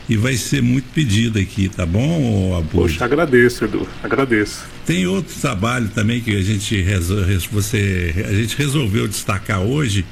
e 0.08 0.16
vai 0.16 0.36
ser 0.36 0.62
muito 0.62 0.86
pedida 0.94 1.40
aqui, 1.40 1.68
tá 1.68 1.86
bom, 1.86 2.56
Abu? 2.56 2.70
Poxa, 2.70 3.04
agradeço, 3.04 3.66
Edu, 3.66 3.88
agradeço. 4.04 4.64
Tem 4.86 5.08
outro 5.08 5.34
trabalho 5.42 5.90
também 5.96 6.22
que 6.22 6.36
a 6.36 6.42
gente, 6.42 6.86
você, 7.52 8.14
a 8.30 8.34
gente 8.34 8.56
resolveu 8.56 9.08
destacar 9.08 9.62
hoje, 9.62 10.06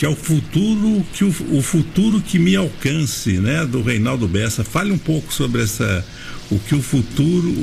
que 0.00 0.06
é 0.06 0.08
o 0.08 0.16
futuro 0.16 1.04
que 1.12 1.24
o, 1.24 1.58
o, 1.58 1.60
futuro 1.60 2.22
que 2.22 2.38
me 2.38 2.56
alcance, 2.56 3.38
né, 3.38 3.66
do 3.66 3.82
Reinaldo 3.82 4.26
Bessa. 4.26 4.64
Fale 4.64 4.90
um 4.90 4.96
pouco 4.96 5.30
sobre 5.30 5.62
essa 5.62 6.02
o 6.50 6.58
que 6.58 6.74
o 6.74 6.80
futuro 6.80 7.54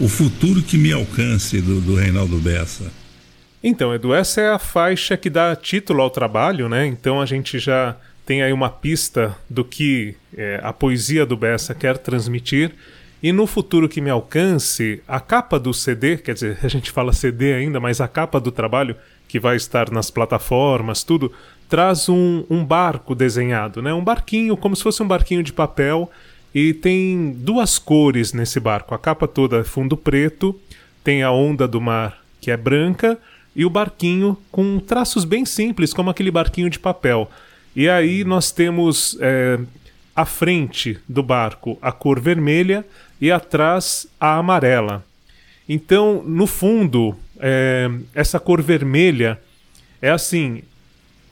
o 0.00 0.08
futuro 0.08 0.62
que 0.62 0.78
me 0.78 0.92
alcance 0.92 1.60
do, 1.60 1.80
do 1.80 1.96
Reinaldo 1.96 2.38
Bessa. 2.38 2.92
Então, 3.60 3.92
Edu, 3.92 4.14
essa 4.14 4.40
é 4.40 4.50
a 4.52 4.58
faixa 4.58 5.16
que 5.16 5.28
dá 5.28 5.56
título 5.56 6.00
ao 6.00 6.10
trabalho, 6.10 6.68
né? 6.68 6.86
Então 6.86 7.20
a 7.20 7.26
gente 7.26 7.58
já 7.58 7.96
tem 8.24 8.40
aí 8.40 8.52
uma 8.52 8.70
pista 8.70 9.36
do 9.50 9.64
que 9.64 10.14
é, 10.36 10.60
a 10.62 10.72
poesia 10.72 11.26
do 11.26 11.36
Bessa 11.36 11.74
quer 11.74 11.98
transmitir. 11.98 12.70
E 13.20 13.32
no 13.32 13.48
futuro 13.48 13.88
que 13.88 14.00
me 14.00 14.10
alcance, 14.10 15.02
a 15.08 15.18
capa 15.18 15.58
do 15.58 15.74
CD, 15.74 16.18
quer 16.18 16.34
dizer, 16.34 16.56
a 16.62 16.68
gente 16.68 16.92
fala 16.92 17.12
CD 17.12 17.52
ainda, 17.52 17.80
mas 17.80 18.00
a 18.00 18.06
capa 18.06 18.38
do 18.38 18.52
trabalho, 18.52 18.94
que 19.26 19.40
vai 19.40 19.56
estar 19.56 19.90
nas 19.90 20.10
plataformas, 20.10 21.02
tudo, 21.02 21.32
traz 21.68 22.08
um, 22.08 22.44
um 22.48 22.64
barco 22.64 23.14
desenhado, 23.14 23.82
né? 23.82 23.92
Um 23.92 24.04
barquinho, 24.04 24.56
como 24.56 24.76
se 24.76 24.82
fosse 24.82 25.02
um 25.02 25.08
barquinho 25.08 25.42
de 25.42 25.52
papel, 25.52 26.10
e 26.54 26.72
tem 26.72 27.32
duas 27.38 27.78
cores 27.78 28.32
nesse 28.32 28.60
barco. 28.60 28.94
A 28.94 28.98
capa 28.98 29.26
toda 29.26 29.58
é 29.58 29.64
fundo 29.64 29.96
preto, 29.96 30.58
tem 31.02 31.22
a 31.22 31.30
onda 31.30 31.66
do 31.66 31.80
mar 31.80 32.22
que 32.40 32.50
é 32.50 32.56
branca, 32.56 33.18
e 33.56 33.64
o 33.64 33.70
barquinho 33.70 34.36
com 34.50 34.78
traços 34.78 35.24
bem 35.24 35.44
simples, 35.44 35.94
como 35.94 36.10
aquele 36.10 36.30
barquinho 36.30 36.68
de 36.68 36.78
papel. 36.78 37.30
E 37.74 37.88
aí 37.88 38.24
nós 38.24 38.52
temos 38.52 39.16
é, 39.20 39.58
frente 40.26 40.98
do 41.08 41.22
barco 41.22 41.78
a 41.82 41.90
cor 41.90 42.20
vermelha 42.20 42.84
e 43.20 43.32
atrás 43.32 44.06
a 44.20 44.36
amarela. 44.36 45.04
Então, 45.68 46.22
no 46.24 46.46
fundo, 46.46 47.16
é, 47.38 47.90
essa 48.14 48.38
cor 48.38 48.60
vermelha 48.62 49.40
é 50.00 50.10
assim: 50.10 50.62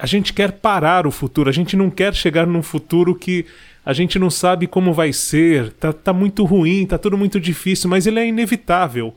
a 0.03 0.07
gente 0.07 0.33
quer 0.33 0.51
parar 0.51 1.07
o 1.07 1.13
futuro, 1.13 1.49
a 1.49 1.53
gente 1.53 1.77
não 1.77 1.89
quer 1.89 2.13
chegar 2.13 2.45
num 2.45 2.61
futuro 2.61 3.15
que 3.15 3.47
a 3.87 3.93
gente 3.93 4.19
não 4.19 4.31
sabe 4.31 4.67
como 4.67 4.93
vai 4.93 5.13
ser, 5.13 5.71
tá, 5.75 5.93
tá 5.93 6.13
muito 6.13 6.45
ruim, 6.45 6.85
tá 6.85 6.99
tudo 6.99 7.17
muito 7.17 7.39
difícil, 7.39 7.89
mas 7.89 8.05
ele 8.05 8.19
é 8.19 8.27
inevitável. 8.27 9.15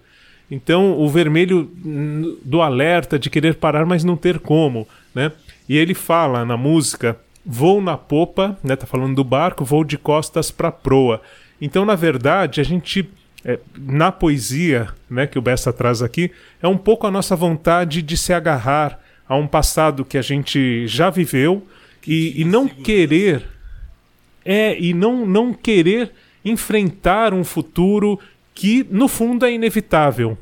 Então, 0.49 0.91
o 0.99 1.09
vermelho 1.09 1.71
do 2.43 2.61
alerta 2.61 3.17
de 3.17 3.31
querer 3.31 3.55
parar, 3.55 3.83
mas 3.83 4.03
não 4.03 4.15
ter 4.15 4.37
como, 4.37 4.87
né? 5.15 5.31
E 5.67 5.75
ele 5.75 5.95
fala 5.95 6.45
na 6.45 6.55
música: 6.55 7.17
vou 7.43 7.81
na 7.81 7.97
popa, 7.97 8.55
né? 8.63 8.75
Tá 8.75 8.85
falando 8.85 9.15
do 9.15 9.23
barco, 9.23 9.65
vou 9.65 9.83
de 9.83 9.97
costas 9.97 10.51
para 10.51 10.71
proa. 10.71 11.19
Então, 11.59 11.83
na 11.83 11.95
verdade, 11.95 12.61
a 12.61 12.63
gente 12.63 13.09
é, 13.43 13.57
na 13.75 14.11
poesia, 14.11 14.89
né, 15.09 15.25
que 15.25 15.39
o 15.39 15.41
Bessa 15.41 15.73
traz 15.73 16.03
aqui, 16.03 16.31
é 16.61 16.67
um 16.67 16.77
pouco 16.77 17.07
a 17.07 17.11
nossa 17.11 17.35
vontade 17.35 18.03
de 18.03 18.15
se 18.15 18.31
agarrar 18.31 18.99
a 19.27 19.35
um 19.35 19.47
passado 19.47 20.05
que 20.05 20.17
a 20.17 20.21
gente 20.21 20.87
já 20.87 21.09
viveu 21.09 21.65
e, 22.05 22.41
e 22.41 22.45
não 22.45 22.67
querer 22.67 23.43
é 24.43 24.79
e 24.79 24.93
não 24.93 25.25
não 25.25 25.53
querer 25.53 26.11
enfrentar 26.43 27.33
um 27.33 27.43
futuro 27.43 28.19
que 28.53 28.85
no 28.89 29.07
fundo 29.07 29.45
é 29.45 29.51
inevitável. 29.51 30.37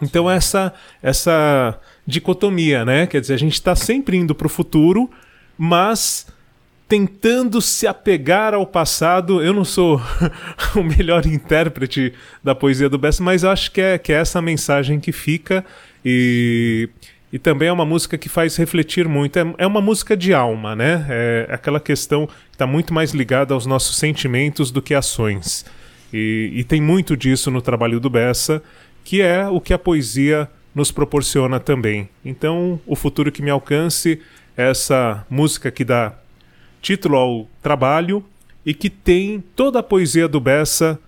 Então 0.00 0.30
essa 0.30 0.72
essa 1.02 1.78
dicotomia, 2.06 2.84
né? 2.84 3.06
Quer 3.06 3.20
dizer, 3.20 3.34
a 3.34 3.38
gente 3.38 3.54
está 3.54 3.74
sempre 3.74 4.16
indo 4.16 4.34
para 4.34 4.46
o 4.46 4.50
futuro, 4.50 5.10
mas 5.58 6.26
tentando 6.88 7.60
se 7.60 7.86
apegar 7.86 8.54
ao 8.54 8.66
passado. 8.66 9.42
Eu 9.42 9.52
não 9.52 9.64
sou 9.64 10.00
o 10.74 10.82
melhor 10.82 11.26
intérprete 11.26 12.14
da 12.42 12.54
poesia 12.54 12.88
do 12.88 12.98
Bessa, 12.98 13.22
mas 13.22 13.44
acho 13.44 13.70
que 13.72 13.80
é, 13.80 13.98
que 13.98 14.12
é 14.12 14.16
essa 14.16 14.40
mensagem 14.40 15.00
que 15.00 15.12
fica 15.12 15.64
e 16.04 16.88
e 17.32 17.38
também 17.38 17.68
é 17.68 17.72
uma 17.72 17.84
música 17.84 18.16
que 18.16 18.28
faz 18.28 18.56
refletir 18.56 19.08
muito. 19.08 19.38
É, 19.38 19.54
é 19.58 19.66
uma 19.66 19.80
música 19.80 20.16
de 20.16 20.32
alma, 20.32 20.76
né? 20.76 21.06
É 21.08 21.48
aquela 21.50 21.80
questão 21.80 22.26
que 22.26 22.32
está 22.52 22.66
muito 22.66 22.94
mais 22.94 23.12
ligada 23.12 23.52
aos 23.52 23.66
nossos 23.66 23.96
sentimentos 23.96 24.70
do 24.70 24.80
que 24.80 24.94
ações. 24.94 25.64
E, 26.12 26.50
e 26.54 26.64
tem 26.64 26.80
muito 26.80 27.16
disso 27.16 27.50
no 27.50 27.60
trabalho 27.60 27.98
do 27.98 28.08
Bessa, 28.08 28.62
que 29.04 29.20
é 29.20 29.46
o 29.48 29.60
que 29.60 29.74
a 29.74 29.78
poesia 29.78 30.48
nos 30.74 30.92
proporciona 30.92 31.58
também. 31.58 32.08
Então, 32.24 32.80
o 32.86 32.94
futuro 32.94 33.32
que 33.32 33.42
me 33.42 33.50
alcance 33.50 34.20
é 34.56 34.70
essa 34.70 35.26
música 35.28 35.70
que 35.70 35.84
dá 35.84 36.12
título 36.80 37.16
ao 37.16 37.48
trabalho 37.62 38.24
e 38.64 38.72
que 38.72 38.88
tem 38.88 39.42
toda 39.54 39.80
a 39.80 39.82
poesia 39.82 40.28
do 40.28 40.40
Bessa 40.40 40.98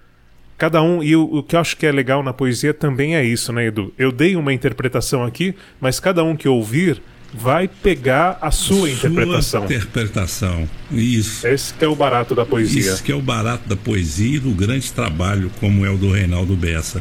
Cada 0.58 0.82
um, 0.82 1.00
e 1.00 1.14
o, 1.14 1.22
o, 1.22 1.42
que 1.42 1.54
eu 1.54 1.60
acho 1.60 1.76
que 1.76 1.86
é 1.86 1.92
legal 1.92 2.20
na 2.20 2.32
poesia 2.32 2.74
também 2.74 3.14
é 3.14 3.24
isso, 3.24 3.52
né, 3.52 3.66
Edu? 3.66 3.94
Eu 3.96 4.10
dei 4.10 4.34
uma 4.34 4.52
interpretação 4.52 5.22
aqui, 5.22 5.54
mas 5.80 6.00
cada 6.00 6.24
um 6.24 6.36
que 6.36 6.48
ouvir 6.48 7.00
vai 7.32 7.68
pegar 7.68 8.38
a 8.40 8.50
sua, 8.50 8.78
sua 8.78 8.90
interpretação. 8.90 9.64
interpretação, 9.64 10.68
isso. 10.90 11.46
Esse 11.46 11.72
que 11.72 11.84
é 11.84 11.88
o 11.88 11.94
barato 11.94 12.34
da 12.34 12.44
poesia. 12.44 12.80
Esse 12.80 13.02
que 13.02 13.12
é 13.12 13.14
o 13.14 13.22
barato 13.22 13.68
da 13.68 13.76
poesia 13.76 14.36
e 14.36 14.40
do 14.40 14.50
grande 14.50 14.92
trabalho 14.92 15.48
como 15.60 15.86
é 15.86 15.90
o 15.90 15.96
do 15.96 16.10
Reinaldo 16.10 16.56
Bessa. 16.56 17.00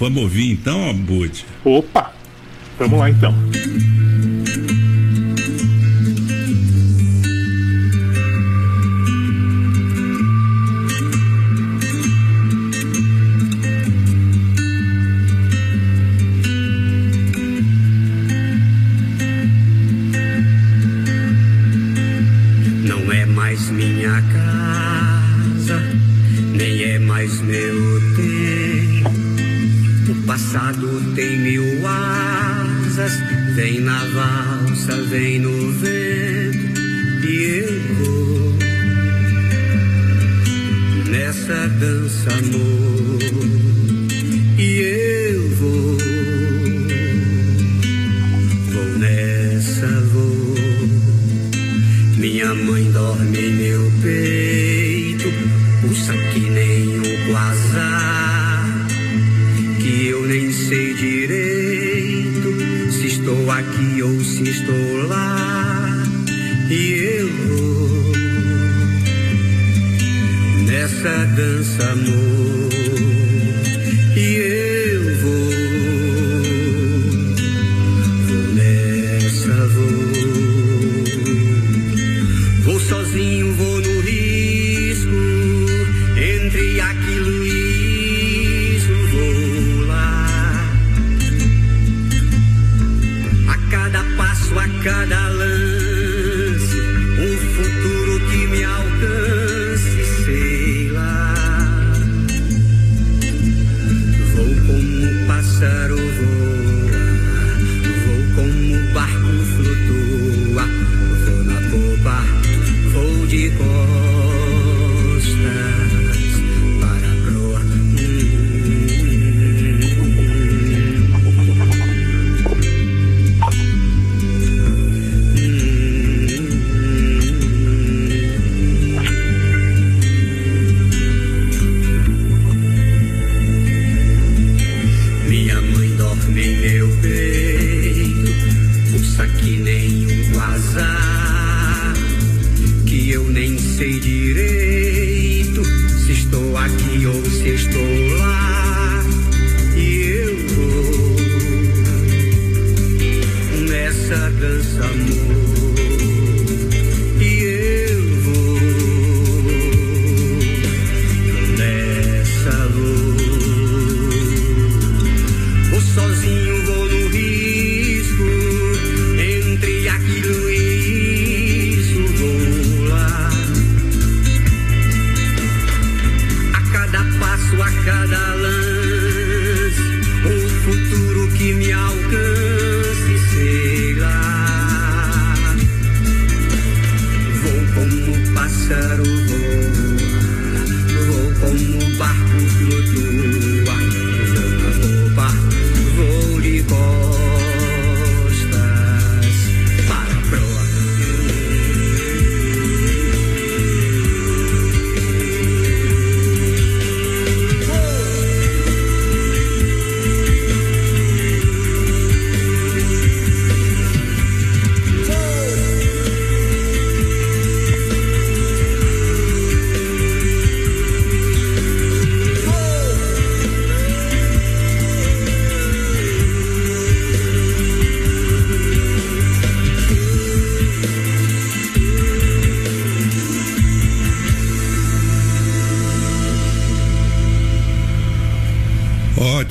Vamos 0.00 0.22
ouvir 0.22 0.50
então, 0.50 0.92
Bud? 0.92 1.46
Opa! 1.64 2.12
Vamos 2.78 2.98
lá 2.98 3.08
então. 3.08 3.32
Vem 33.56 33.80
na 33.80 34.04
valsa, 34.04 35.00
vem 35.04 35.38
no 35.38 35.72
vento. 35.72 35.95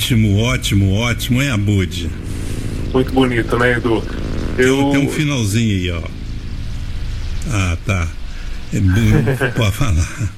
Ótimo, 0.05 0.39
ótimo, 0.39 0.93
ótimo, 0.93 1.41
hein, 1.41 1.49
Abud? 1.49 2.11
Muito 2.93 3.11
bonito, 3.11 3.57
né, 3.57 3.77
Edu? 3.77 4.03
Eu... 4.55 4.91
Tem 4.91 5.01
um 5.01 5.09
finalzinho 5.09 5.75
aí, 5.75 5.91
ó. 5.91 6.07
Ah, 7.51 7.75
tá. 7.83 8.07
É 8.71 8.79
bom, 8.79 9.49
pode 9.57 9.71
falar. 9.71 10.31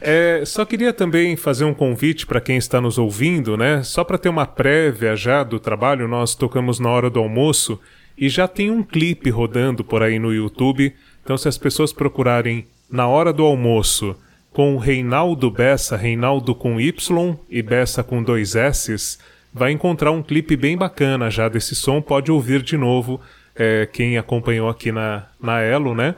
É, 0.00 0.42
só 0.44 0.64
queria 0.64 0.92
também 0.92 1.36
fazer 1.36 1.64
um 1.64 1.72
convite 1.72 2.26
para 2.26 2.40
quem 2.40 2.56
está 2.56 2.80
nos 2.80 2.98
ouvindo, 2.98 3.56
né? 3.56 3.84
Só 3.84 4.02
para 4.02 4.18
ter 4.18 4.30
uma 4.30 4.46
prévia 4.46 5.14
já 5.14 5.44
do 5.44 5.60
trabalho, 5.60 6.08
nós 6.08 6.34
tocamos 6.34 6.80
na 6.80 6.88
hora 6.88 7.08
do 7.08 7.20
almoço 7.20 7.78
e 8.18 8.28
já 8.28 8.48
tem 8.48 8.68
um 8.68 8.82
clipe 8.82 9.30
rodando 9.30 9.84
por 9.84 10.02
aí 10.02 10.18
no 10.18 10.34
YouTube. 10.34 10.92
Então, 11.22 11.38
se 11.38 11.46
as 11.46 11.56
pessoas 11.56 11.92
procurarem 11.92 12.66
na 12.90 13.06
hora 13.06 13.32
do 13.32 13.44
almoço 13.44 14.16
com 14.52 14.74
o 14.74 14.78
Reinaldo 14.78 15.50
Bessa, 15.50 15.96
Reinaldo 15.96 16.54
com 16.54 16.80
Y 16.80 17.38
e 17.48 17.62
Bessa 17.62 18.02
com 18.02 18.22
dois 18.22 18.54
S's, 18.54 19.18
vai 19.52 19.72
encontrar 19.72 20.10
um 20.10 20.22
clipe 20.22 20.56
bem 20.56 20.76
bacana 20.76 21.30
já 21.30 21.48
desse 21.48 21.74
som. 21.74 22.00
Pode 22.00 22.30
ouvir 22.30 22.62
de 22.62 22.76
novo 22.76 23.20
é, 23.54 23.88
quem 23.92 24.18
acompanhou 24.18 24.68
aqui 24.68 24.92
na, 24.92 25.26
na 25.40 25.60
Elo, 25.60 25.94
né? 25.94 26.14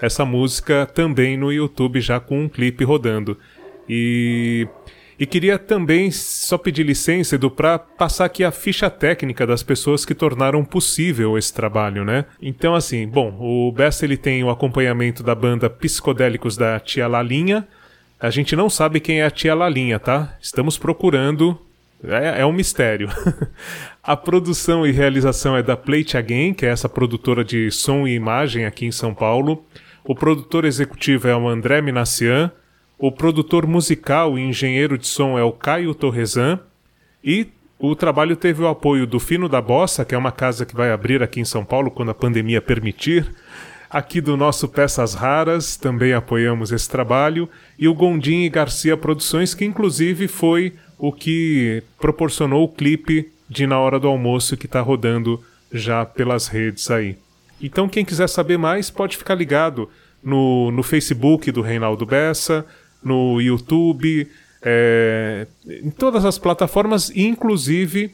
Essa 0.00 0.24
música 0.24 0.86
também 0.86 1.36
no 1.36 1.52
YouTube 1.52 2.00
já 2.00 2.18
com 2.18 2.44
um 2.44 2.48
clipe 2.48 2.84
rodando. 2.84 3.36
E, 3.88 4.66
e 5.20 5.26
queria 5.26 5.58
também 5.58 6.10
só 6.10 6.56
pedir 6.56 6.82
licença, 6.82 7.34
Edu, 7.34 7.50
para 7.50 7.78
passar 7.78 8.24
aqui 8.24 8.42
a 8.42 8.50
ficha 8.50 8.88
técnica 8.88 9.46
das 9.46 9.62
pessoas 9.62 10.06
que 10.06 10.14
tornaram 10.14 10.64
possível 10.64 11.36
esse 11.36 11.52
trabalho, 11.52 12.06
né? 12.06 12.24
Então, 12.40 12.74
assim, 12.74 13.06
bom, 13.06 13.36
o 13.38 13.70
Bessa 13.70 14.06
ele 14.06 14.16
tem 14.16 14.42
o 14.42 14.48
acompanhamento 14.48 15.22
da 15.22 15.34
banda 15.34 15.68
Psicodélicos 15.68 16.56
da 16.56 16.80
Tia 16.80 17.06
Lalinha. 17.06 17.68
A 18.18 18.30
gente 18.30 18.56
não 18.56 18.70
sabe 18.70 18.98
quem 18.98 19.20
é 19.20 19.26
a 19.26 19.30
Tia 19.30 19.54
Lalinha, 19.54 19.98
tá? 19.98 20.38
Estamos 20.40 20.78
procurando 20.78 21.60
é, 22.02 22.40
é, 22.40 22.46
um 22.46 22.52
mistério. 22.52 23.10
a 24.02 24.16
produção 24.16 24.86
e 24.86 24.90
realização 24.90 25.54
é 25.54 25.62
da 25.62 25.76
Plate 25.76 26.16
Again, 26.16 26.54
que 26.54 26.64
é 26.64 26.70
essa 26.70 26.88
produtora 26.88 27.44
de 27.44 27.70
som 27.70 28.06
e 28.06 28.14
imagem 28.14 28.64
aqui 28.64 28.86
em 28.86 28.92
São 28.92 29.12
Paulo. 29.12 29.66
O 30.02 30.14
produtor 30.14 30.64
executivo 30.64 31.28
é 31.28 31.36
o 31.36 31.46
André 31.46 31.82
Minassian. 31.82 32.50
O 33.02 33.10
produtor 33.10 33.66
musical 33.66 34.38
e 34.38 34.42
engenheiro 34.42 34.98
de 34.98 35.06
som 35.06 35.38
é 35.38 35.42
o 35.42 35.52
Caio 35.52 35.94
Torresan. 35.94 36.60
E 37.24 37.48
o 37.78 37.96
trabalho 37.96 38.36
teve 38.36 38.62
o 38.62 38.68
apoio 38.68 39.06
do 39.06 39.18
Fino 39.18 39.48
da 39.48 39.58
Bossa, 39.58 40.04
que 40.04 40.14
é 40.14 40.18
uma 40.18 40.30
casa 40.30 40.66
que 40.66 40.76
vai 40.76 40.92
abrir 40.92 41.22
aqui 41.22 41.40
em 41.40 41.44
São 41.46 41.64
Paulo 41.64 41.90
quando 41.90 42.10
a 42.10 42.14
pandemia 42.14 42.60
permitir. 42.60 43.26
Aqui 43.88 44.20
do 44.20 44.36
nosso 44.36 44.68
Peças 44.68 45.14
Raras 45.14 45.78
também 45.78 46.12
apoiamos 46.12 46.72
esse 46.72 46.90
trabalho. 46.90 47.48
E 47.78 47.88
o 47.88 47.94
Gondim 47.94 48.42
e 48.42 48.50
Garcia 48.50 48.98
Produções, 48.98 49.54
que 49.54 49.64
inclusive 49.64 50.28
foi 50.28 50.74
o 50.98 51.10
que 51.10 51.82
proporcionou 51.98 52.64
o 52.64 52.68
clipe 52.68 53.32
de 53.48 53.66
Na 53.66 53.80
Hora 53.80 53.98
do 53.98 54.08
Almoço 54.08 54.58
que 54.58 54.66
está 54.66 54.82
rodando 54.82 55.42
já 55.72 56.04
pelas 56.04 56.48
redes 56.48 56.90
aí. 56.90 57.16
Então, 57.62 57.88
quem 57.88 58.04
quiser 58.04 58.28
saber 58.28 58.58
mais, 58.58 58.90
pode 58.90 59.16
ficar 59.16 59.36
ligado 59.36 59.88
no, 60.22 60.70
no 60.70 60.82
Facebook 60.82 61.50
do 61.50 61.62
Reinaldo 61.62 62.04
Bessa, 62.04 62.66
no 63.02 63.40
YouTube, 63.40 64.28
é, 64.62 65.46
em 65.66 65.90
todas 65.90 66.24
as 66.24 66.38
plataformas, 66.38 67.10
inclusive, 67.16 68.12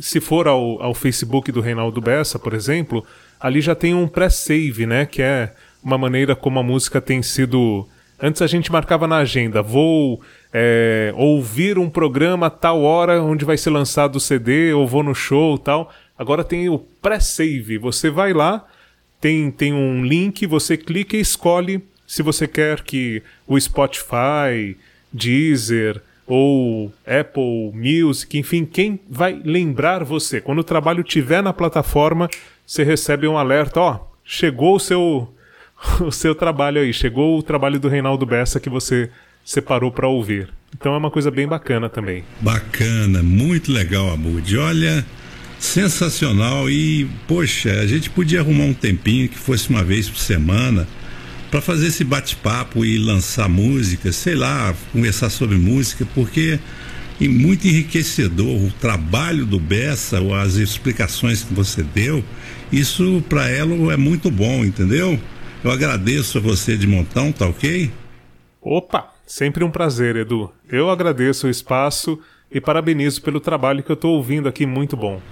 se 0.00 0.20
for 0.20 0.48
ao, 0.48 0.82
ao 0.82 0.94
Facebook 0.94 1.52
do 1.52 1.60
Reinaldo 1.60 2.00
Bessa, 2.00 2.38
por 2.38 2.54
exemplo, 2.54 3.04
ali 3.38 3.60
já 3.60 3.74
tem 3.74 3.94
um 3.94 4.08
pré-save, 4.08 4.86
né? 4.86 5.06
Que 5.06 5.22
é 5.22 5.54
uma 5.82 5.96
maneira 5.96 6.34
como 6.34 6.58
a 6.58 6.62
música 6.62 7.00
tem 7.00 7.22
sido. 7.22 7.86
Antes 8.20 8.42
a 8.42 8.46
gente 8.46 8.72
marcava 8.72 9.06
na 9.06 9.18
agenda, 9.18 9.60
vou 9.60 10.20
é, 10.52 11.12
ouvir 11.16 11.78
um 11.78 11.90
programa 11.90 12.46
a 12.46 12.50
tal 12.50 12.82
hora 12.82 13.22
onde 13.22 13.44
vai 13.44 13.56
ser 13.56 13.70
lançado 13.70 14.16
o 14.16 14.20
CD, 14.20 14.72
ou 14.72 14.86
vou 14.86 15.02
no 15.02 15.14
show 15.14 15.58
tal. 15.58 15.92
Agora 16.18 16.42
tem 16.44 16.68
o 16.68 16.78
pré-save. 16.78 17.76
Você 17.78 18.08
vai 18.08 18.32
lá, 18.32 18.64
tem, 19.20 19.50
tem 19.50 19.72
um 19.72 20.04
link, 20.04 20.46
você 20.46 20.76
clica 20.76 21.16
e 21.16 21.20
escolhe 21.20 21.82
se 22.06 22.22
você 22.22 22.46
quer 22.46 22.82
que 22.82 23.22
o 23.46 23.58
Spotify, 23.58 24.76
Deezer 25.12 26.00
ou 26.26 26.92
Apple 27.06 27.72
Music, 27.74 28.38
enfim, 28.38 28.64
quem 28.64 28.98
vai 29.08 29.40
lembrar 29.44 30.04
você. 30.04 30.40
Quando 30.40 30.60
o 30.60 30.64
trabalho 30.64 31.02
estiver 31.02 31.42
na 31.42 31.52
plataforma, 31.52 32.28
você 32.66 32.82
recebe 32.82 33.26
um 33.28 33.36
alerta, 33.36 33.80
ó, 33.80 34.00
chegou 34.24 34.76
o 34.76 34.80
seu 34.80 35.28
o 36.00 36.10
seu 36.10 36.34
trabalho 36.34 36.80
aí, 36.80 36.92
chegou 36.92 37.38
o 37.38 37.42
trabalho 37.42 37.78
do 37.78 37.88
Reinaldo 37.88 38.24
Bessa 38.24 38.58
que 38.58 38.70
você 38.70 39.10
separou 39.44 39.90
para 39.90 40.08
ouvir. 40.08 40.48
Então 40.74 40.94
é 40.94 40.96
uma 40.98 41.10
coisa 41.10 41.30
bem 41.30 41.46
bacana 41.46 41.88
também. 41.88 42.24
Bacana, 42.40 43.22
muito 43.22 43.70
legal, 43.70 44.12
Abud. 44.12 44.56
Olha, 44.58 45.04
sensacional 45.58 46.68
e, 46.68 47.08
poxa, 47.28 47.80
a 47.80 47.86
gente 47.86 48.10
podia 48.10 48.40
arrumar 48.40 48.64
um 48.64 48.74
tempinho 48.74 49.28
que 49.28 49.38
fosse 49.38 49.68
uma 49.70 49.84
vez 49.84 50.08
por 50.08 50.18
semana 50.18 50.86
para 51.54 51.60
fazer 51.60 51.86
esse 51.86 52.02
bate-papo 52.02 52.84
e 52.84 52.98
lançar 52.98 53.48
música, 53.48 54.10
sei 54.10 54.34
lá, 54.34 54.74
conversar 54.90 55.30
sobre 55.30 55.56
música, 55.56 56.04
porque 56.12 56.58
é 57.20 57.28
muito 57.28 57.68
enriquecedor 57.68 58.60
o 58.60 58.72
trabalho 58.72 59.46
do 59.46 59.60
Bessa, 59.60 60.20
ou 60.20 60.34
as 60.34 60.56
explicações 60.56 61.44
que 61.44 61.54
você 61.54 61.84
deu, 61.84 62.24
isso 62.72 63.22
para 63.28 63.48
ela 63.48 63.92
é 63.92 63.96
muito 63.96 64.32
bom, 64.32 64.64
entendeu? 64.64 65.16
Eu 65.62 65.70
agradeço 65.70 66.38
a 66.38 66.40
você 66.40 66.76
de 66.76 66.88
montão, 66.88 67.30
tá 67.30 67.46
ok? 67.46 67.88
Opa, 68.60 69.12
sempre 69.24 69.62
um 69.62 69.70
prazer, 69.70 70.16
Edu. 70.16 70.50
Eu 70.68 70.90
agradeço 70.90 71.46
o 71.46 71.50
espaço 71.50 72.18
e 72.50 72.60
parabenizo 72.60 73.22
pelo 73.22 73.38
trabalho 73.38 73.84
que 73.84 73.92
eu 73.92 73.94
estou 73.94 74.16
ouvindo 74.16 74.48
aqui, 74.48 74.66
muito 74.66 74.96
bom. 74.96 75.22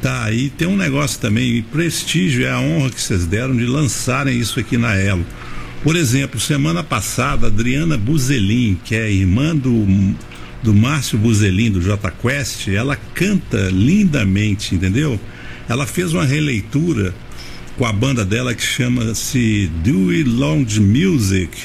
Tá, 0.00 0.32
e 0.32 0.48
tem 0.48 0.66
um 0.66 0.76
negócio 0.76 1.20
também, 1.20 1.62
prestígio 1.64 2.46
é 2.46 2.50
a 2.50 2.60
honra 2.60 2.88
que 2.88 3.00
vocês 3.00 3.26
deram 3.26 3.54
de 3.54 3.66
lançarem 3.66 4.38
isso 4.38 4.58
aqui 4.58 4.78
na 4.78 4.94
Elo. 4.94 5.26
Por 5.86 5.94
exemplo, 5.94 6.40
semana 6.40 6.82
passada, 6.82 7.46
Adriana 7.46 7.96
Buzelin, 7.96 8.76
que 8.84 8.96
é 8.96 9.08
irmã 9.08 9.54
do, 9.54 9.86
do 10.60 10.74
Márcio 10.74 11.16
Buzelin, 11.16 11.70
do 11.70 11.80
J 11.80 12.10
Quest, 12.10 12.66
ela 12.66 12.96
canta 13.14 13.68
lindamente, 13.70 14.74
entendeu? 14.74 15.16
Ela 15.68 15.86
fez 15.86 16.12
uma 16.12 16.24
releitura 16.24 17.14
com 17.78 17.86
a 17.86 17.92
banda 17.92 18.24
dela 18.24 18.52
que 18.52 18.64
chama-se 18.64 19.70
Dewey 19.84 20.24
Lounge 20.24 20.80
Music, 20.80 21.56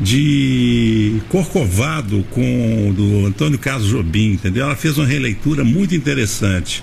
de 0.00 1.20
Corcovado 1.28 2.24
com 2.30 2.92
do 2.94 3.26
Antônio 3.26 3.58
Carlos 3.58 3.88
Jobim, 3.88 4.32
entendeu? 4.32 4.64
Ela 4.64 4.76
fez 4.76 4.98
uma 4.98 5.06
releitura 5.06 5.62
muito 5.64 5.94
interessante. 5.94 6.82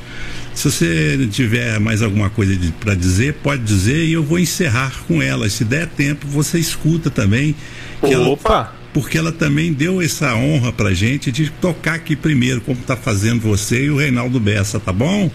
Se 0.53 0.69
você 0.69 1.27
tiver 1.31 1.79
mais 1.79 2.01
alguma 2.01 2.29
coisa 2.29 2.57
para 2.79 2.93
dizer, 2.93 3.35
pode 3.35 3.63
dizer 3.63 4.05
e 4.05 4.13
eu 4.13 4.23
vou 4.23 4.39
encerrar 4.39 4.93
com 5.07 5.21
ela. 5.21 5.49
Se 5.49 5.63
der 5.63 5.87
tempo, 5.87 6.27
você 6.27 6.59
escuta 6.59 7.09
também. 7.09 7.55
Opa! 8.01 8.53
Ela, 8.53 8.75
porque 8.93 9.17
ela 9.17 9.31
também 9.31 9.71
deu 9.71 10.01
essa 10.01 10.35
honra 10.35 10.71
pra 10.73 10.93
gente 10.93 11.31
de 11.31 11.49
tocar 11.49 11.95
aqui 11.95 12.15
primeiro, 12.15 12.59
como 12.61 12.77
tá 12.81 12.95
fazendo 12.97 13.39
você 13.39 13.85
e 13.85 13.89
o 13.89 13.97
Reinaldo 13.97 14.39
Bessa, 14.39 14.79
tá 14.79 14.91
bom? 14.91 15.31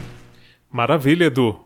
Maravilha, 0.70 1.24
Edu. 1.24 1.58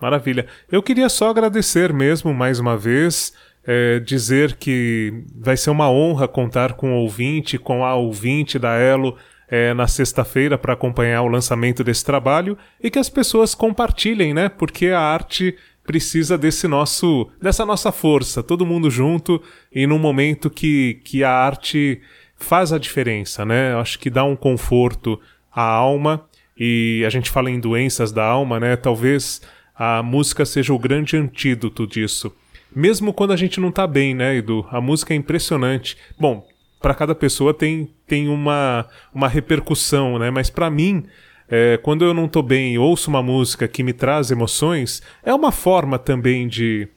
Maravilha. 0.00 0.46
Eu 0.70 0.82
queria 0.82 1.08
só 1.08 1.30
agradecer 1.30 1.92
mesmo 1.92 2.32
mais 2.32 2.58
uma 2.58 2.76
vez 2.76 3.32
é, 3.66 4.00
dizer 4.00 4.56
que 4.56 5.24
vai 5.34 5.56
ser 5.56 5.70
uma 5.70 5.90
honra 5.90 6.26
contar 6.26 6.74
com 6.74 6.92
o 6.92 7.02
ouvinte, 7.02 7.58
com 7.58 7.84
a 7.84 7.94
ouvinte 7.94 8.58
da 8.58 8.74
Elo 8.74 9.16
é, 9.48 9.74
na 9.74 9.86
sexta-feira 9.86 10.56
para 10.56 10.72
acompanhar 10.72 11.22
o 11.22 11.28
lançamento 11.28 11.82
desse 11.82 12.04
trabalho 12.04 12.56
e 12.80 12.90
que 12.90 12.98
as 12.98 13.10
pessoas 13.10 13.54
compartilhem, 13.54 14.32
né? 14.32 14.48
Porque 14.48 14.88
a 14.88 15.00
arte 15.00 15.56
precisa 15.84 16.38
desse 16.38 16.68
nosso, 16.68 17.28
dessa 17.42 17.66
nossa 17.66 17.90
força, 17.90 18.42
todo 18.42 18.64
mundo 18.64 18.90
junto 18.90 19.42
e 19.72 19.86
num 19.86 19.98
momento 19.98 20.48
que, 20.48 21.00
que 21.04 21.24
a 21.24 21.32
arte 21.32 22.00
faz 22.36 22.72
a 22.72 22.78
diferença, 22.78 23.44
né? 23.44 23.74
Acho 23.74 23.98
que 23.98 24.08
dá 24.08 24.24
um 24.24 24.36
conforto 24.36 25.20
à 25.52 25.62
alma 25.62 26.24
e 26.56 27.02
a 27.04 27.10
gente 27.10 27.30
fala 27.30 27.50
em 27.50 27.58
doenças 27.58 28.12
da 28.12 28.24
alma, 28.24 28.60
né? 28.60 28.76
Talvez 28.76 29.42
a 29.74 30.02
música 30.02 30.44
seja 30.44 30.72
o 30.72 30.78
grande 30.78 31.16
antídoto 31.16 31.86
disso. 31.86 32.32
Mesmo 32.74 33.12
quando 33.12 33.32
a 33.32 33.36
gente 33.36 33.60
não 33.60 33.72
tá 33.72 33.86
bem, 33.86 34.14
né, 34.14 34.36
Edu? 34.36 34.66
A 34.70 34.80
música 34.80 35.12
é 35.12 35.16
impressionante. 35.16 35.96
Bom, 36.18 36.46
para 36.80 36.94
cada 36.94 37.14
pessoa 37.14 37.52
tem, 37.52 37.90
tem 38.06 38.28
uma, 38.28 38.86
uma 39.14 39.28
repercussão, 39.28 40.18
né? 40.18 40.30
Mas 40.30 40.48
para 40.48 40.70
mim, 40.70 41.04
é, 41.48 41.78
quando 41.82 42.04
eu 42.04 42.14
não 42.14 42.28
tô 42.28 42.42
bem 42.42 42.74
e 42.74 42.78
ouço 42.78 43.10
uma 43.10 43.22
música 43.22 43.66
que 43.66 43.82
me 43.82 43.92
traz 43.92 44.30
emoções, 44.30 45.02
é 45.22 45.34
uma 45.34 45.50
forma 45.50 45.98
também 45.98 46.46
de, 46.46 46.88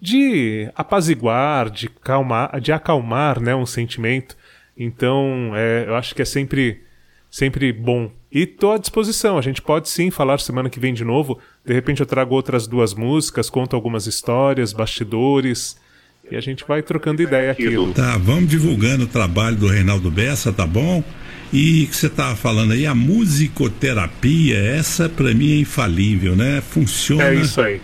de 0.00 0.70
apaziguar, 0.74 1.70
de, 1.70 1.88
calmar, 1.88 2.58
de 2.60 2.72
acalmar 2.72 3.40
né, 3.40 3.54
um 3.54 3.66
sentimento. 3.66 4.36
Então, 4.76 5.52
é, 5.54 5.84
eu 5.86 5.94
acho 5.94 6.14
que 6.14 6.22
é 6.22 6.24
sempre, 6.24 6.82
sempre 7.30 7.72
bom. 7.72 8.10
E 8.30 8.46
tô 8.46 8.72
à 8.72 8.78
disposição, 8.78 9.38
a 9.38 9.42
gente 9.42 9.60
pode 9.60 9.88
sim 9.88 10.10
falar 10.10 10.38
semana 10.38 10.70
que 10.70 10.80
vem 10.80 10.94
de 10.94 11.04
novo. 11.04 11.38
De 11.68 11.74
repente 11.74 12.00
eu 12.00 12.06
trago 12.06 12.34
outras 12.34 12.66
duas 12.66 12.94
músicas, 12.94 13.50
conto 13.50 13.76
algumas 13.76 14.06
histórias, 14.06 14.72
bastidores. 14.72 15.76
E 16.30 16.34
a 16.34 16.40
gente 16.40 16.64
vai 16.66 16.80
trocando 16.80 17.20
ideia 17.20 17.52
aqui. 17.52 17.68
Tá, 17.94 18.16
vamos 18.16 18.48
divulgando 18.48 19.04
o 19.04 19.06
trabalho 19.06 19.54
do 19.54 19.66
Reinaldo 19.66 20.10
Bessa, 20.10 20.50
tá 20.50 20.66
bom? 20.66 21.04
E 21.52 21.86
que 21.86 21.94
você 21.94 22.08
tava 22.08 22.34
falando 22.36 22.72
aí, 22.72 22.86
a 22.86 22.94
musicoterapia, 22.94 24.56
essa 24.56 25.10
para 25.10 25.34
mim 25.34 25.52
é 25.52 25.60
infalível, 25.60 26.34
né? 26.34 26.62
Funciona. 26.62 27.24
É 27.24 27.34
isso 27.34 27.60
aí. 27.60 27.82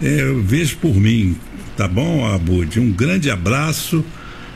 É, 0.00 0.22
eu 0.22 0.42
vejo 0.42 0.78
por 0.78 0.94
mim, 0.94 1.36
tá 1.76 1.86
bom, 1.86 2.26
Abud? 2.26 2.80
Um 2.80 2.90
grande 2.90 3.30
abraço. 3.30 4.02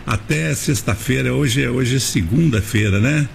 Até 0.06 0.54
sexta-feira. 0.54 1.34
Hoje 1.34 1.62
é 1.62 1.68
hoje 1.68 1.96
é 1.96 2.00
segunda-feira, 2.00 2.98
né? 2.98 3.28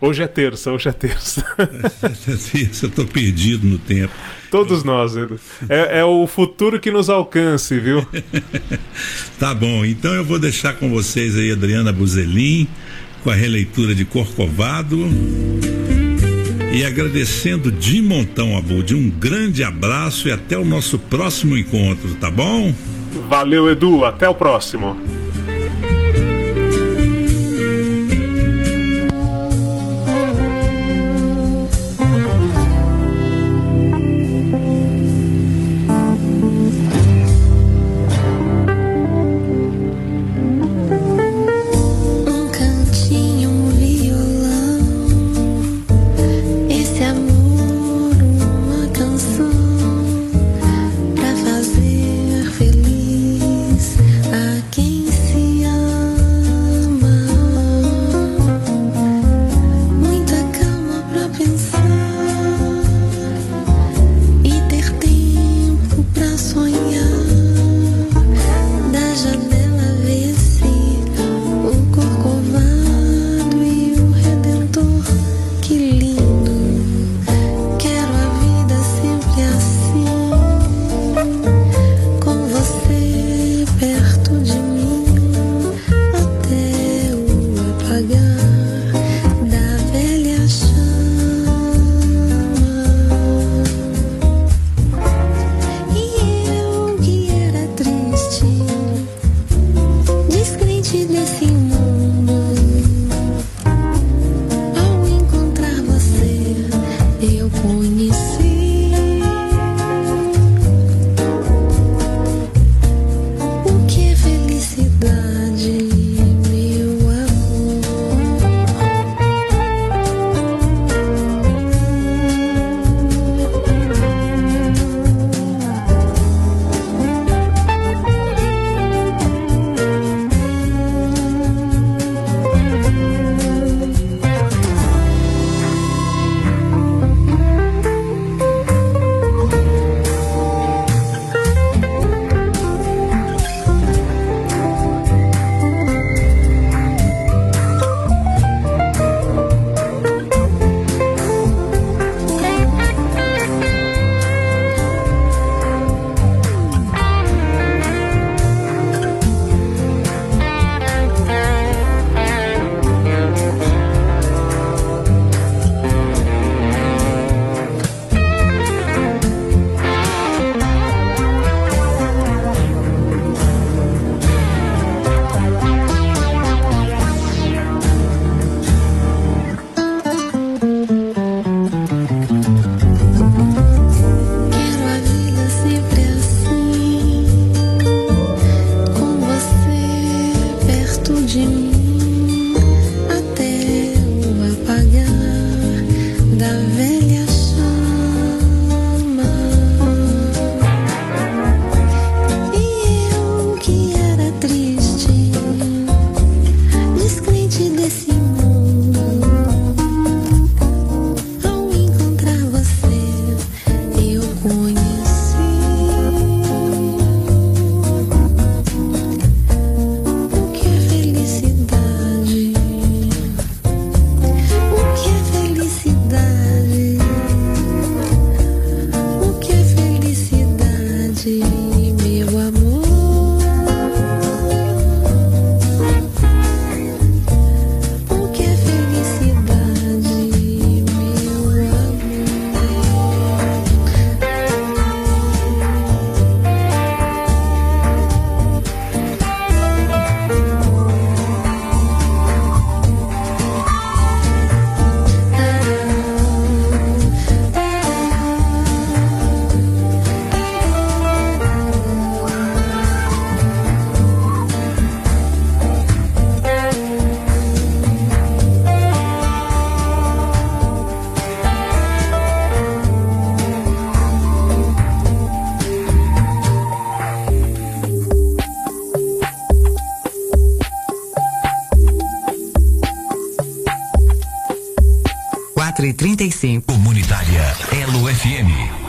Hoje 0.00 0.22
é 0.22 0.26
terça, 0.26 0.72
hoje 0.72 0.88
é 0.88 0.92
terça. 0.92 1.44
eu 2.82 2.90
tô 2.90 3.04
perdido 3.04 3.66
no 3.66 3.78
tempo. 3.78 4.12
Todos 4.50 4.84
nós, 4.84 5.16
Edu. 5.16 5.38
É, 5.68 6.00
é 6.00 6.04
o 6.04 6.26
futuro 6.26 6.78
que 6.78 6.90
nos 6.90 7.08
alcance, 7.08 7.78
viu? 7.78 8.06
tá 9.38 9.54
bom, 9.54 9.84
então 9.84 10.12
eu 10.12 10.24
vou 10.24 10.38
deixar 10.38 10.74
com 10.74 10.90
vocês 10.90 11.36
aí 11.36 11.50
Adriana 11.50 11.92
Buzelin, 11.92 12.68
com 13.22 13.30
a 13.30 13.34
releitura 13.34 13.94
de 13.94 14.04
Corcovado. 14.04 15.08
E 16.72 16.84
agradecendo 16.84 17.70
de 17.70 18.02
montão, 18.02 18.58
Abud, 18.58 18.94
um 18.96 19.08
grande 19.08 19.62
abraço 19.62 20.28
e 20.28 20.32
até 20.32 20.58
o 20.58 20.64
nosso 20.64 20.98
próximo 20.98 21.56
encontro, 21.56 22.14
tá 22.16 22.30
bom? 22.30 22.74
Valeu, 23.28 23.70
Edu, 23.70 24.04
até 24.04 24.28
o 24.28 24.34
próximo. 24.34 25.23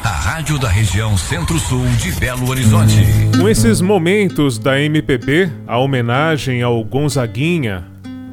A 0.04 0.10
rádio 0.10 0.60
da 0.60 0.70
região 0.70 1.18
Centro-Sul 1.18 1.86
de 1.98 2.12
Belo 2.20 2.50
Horizonte. 2.50 2.96
Com 3.40 3.50
esses 3.50 3.82
momentos 3.82 4.60
da 4.60 4.80
MPB, 4.80 5.52
a 5.66 5.78
homenagem 5.78 6.62
ao 6.62 6.84
Gonzaguinha, 6.84 7.84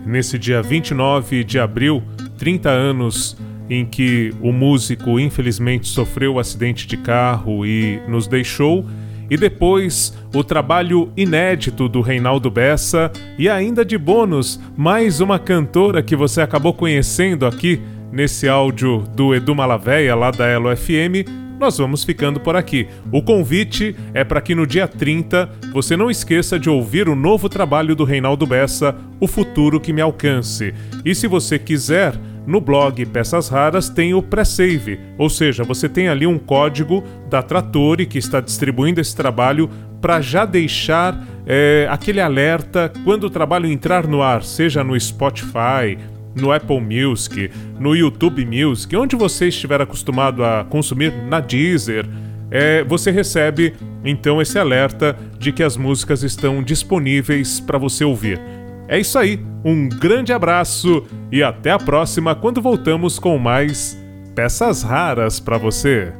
nesse 0.05 0.39
dia 0.39 0.63
29 0.63 1.45
de 1.45 1.59
abril, 1.59 2.03
30 2.37 2.69
anos 2.69 3.37
em 3.71 3.87
que 3.87 4.35
o 4.41 4.53
músico 4.53 5.19
infelizmente 5.19 5.89
sofreu 5.89 6.35
um 6.35 6.39
acidente 6.39 6.87
de 6.87 6.97
carro 6.97 7.65
e 7.65 8.03
nos 8.07 8.27
deixou, 8.27 8.85
e 9.31 9.37
depois 9.37 10.15
o 10.35 10.45
trabalho 10.45 11.11
inédito 11.17 11.89
do 11.89 12.03
Reinaldo 12.03 12.51
Bessa 12.51 13.11
e 13.39 13.49
ainda 13.49 13.83
de 13.83 13.97
bônus, 13.97 14.61
mais 14.77 15.21
uma 15.21 15.39
cantora 15.39 16.03
que 16.03 16.15
você 16.15 16.43
acabou 16.43 16.75
conhecendo 16.75 17.47
aqui 17.47 17.81
nesse 18.13 18.47
áudio 18.49 19.05
do 19.17 19.35
Edu 19.35 19.55
Malaveia 19.55 20.15
lá 20.15 20.31
da 20.31 20.47
Elo 20.47 20.77
FM. 20.77 21.27
Nós 21.59 21.79
vamos 21.79 22.05
ficando 22.05 22.39
por 22.39 22.57
aqui. 22.57 22.89
O 23.11 23.23
convite 23.23 23.97
é 24.13 24.23
para 24.23 24.41
que 24.41 24.55
no 24.55 24.67
dia 24.67 24.87
30 24.87 25.49
você 25.73 25.97
não 25.97 26.11
esqueça 26.11 26.59
de 26.59 26.69
ouvir 26.69 27.09
o 27.09 27.17
novo 27.17 27.49
trabalho 27.49 27.97
do 27.97 28.05
Reinaldo 28.05 28.47
Bessa, 28.47 28.95
O 29.19 29.27
Futuro 29.27 29.81
que 29.81 29.93
Me 29.93 30.01
Alcance. 30.01 30.75
E 31.05 31.15
se 31.15 31.27
você 31.27 31.59
quiser, 31.59 32.15
no 32.47 32.61
blog 32.61 33.07
Peças 33.07 33.49
Raras 33.49 33.89
tem 33.89 34.13
o 34.13 34.23
pré-save, 34.23 34.99
ou 35.17 35.31
seja, 35.31 35.63
você 35.63 35.89
tem 35.89 36.09
ali 36.09 36.27
um 36.27 36.39
código 36.39 37.05
da 37.31 37.43
Trattori 37.43 38.07
que 38.07 38.19
está 38.19 38.41
distribuindo 38.41 39.01
esse 39.01 39.15
trabalho 39.15 39.71
para 40.01 40.21
já 40.21 40.45
deixar 40.45 41.25
é, 41.47 41.87
aquele 41.89 42.21
alerta 42.21 42.93
quando 43.05 43.25
o 43.25 43.31
trabalho 43.31 43.71
entrar 43.71 44.07
no 44.07 44.21
ar, 44.21 44.43
seja 44.43 44.83
no 44.83 44.99
Spotify, 44.99 45.97
no 46.35 46.53
Apple 46.53 46.81
Music, 46.81 47.51
no 47.79 47.95
YouTube 47.95 48.45
Music, 48.45 48.95
onde 48.97 49.17
você 49.17 49.49
estiver 49.49 49.81
acostumado 49.81 50.45
a 50.45 50.65
consumir 50.65 51.13
na 51.27 51.41
Deezer, 51.41 52.07
é, 52.51 52.85
você 52.85 53.11
recebe 53.11 53.75
então 54.05 54.41
esse 54.43 54.59
alerta 54.59 55.17
de 55.39 55.53
que 55.53 55.63
as 55.63 55.77
músicas 55.77 56.23
estão 56.23 56.63
disponíveis 56.63 57.61
para 57.61 57.79
você 57.79 58.05
ouvir. 58.05 58.41
É 58.89 58.99
isso 58.99 59.19
aí, 59.19 59.41
um 59.65 59.89
grande 59.89 60.33
abraço 60.33 61.05
e 61.31 61.43
até 61.43 61.71
a 61.71 61.79
próxima 61.79 62.35
quando 62.35 62.61
voltamos 62.61 63.19
com 63.19 63.39
mais 63.39 63.99
peças 64.35 64.83
raras 64.83 65.41
para 65.41 65.57
você. 65.57 66.13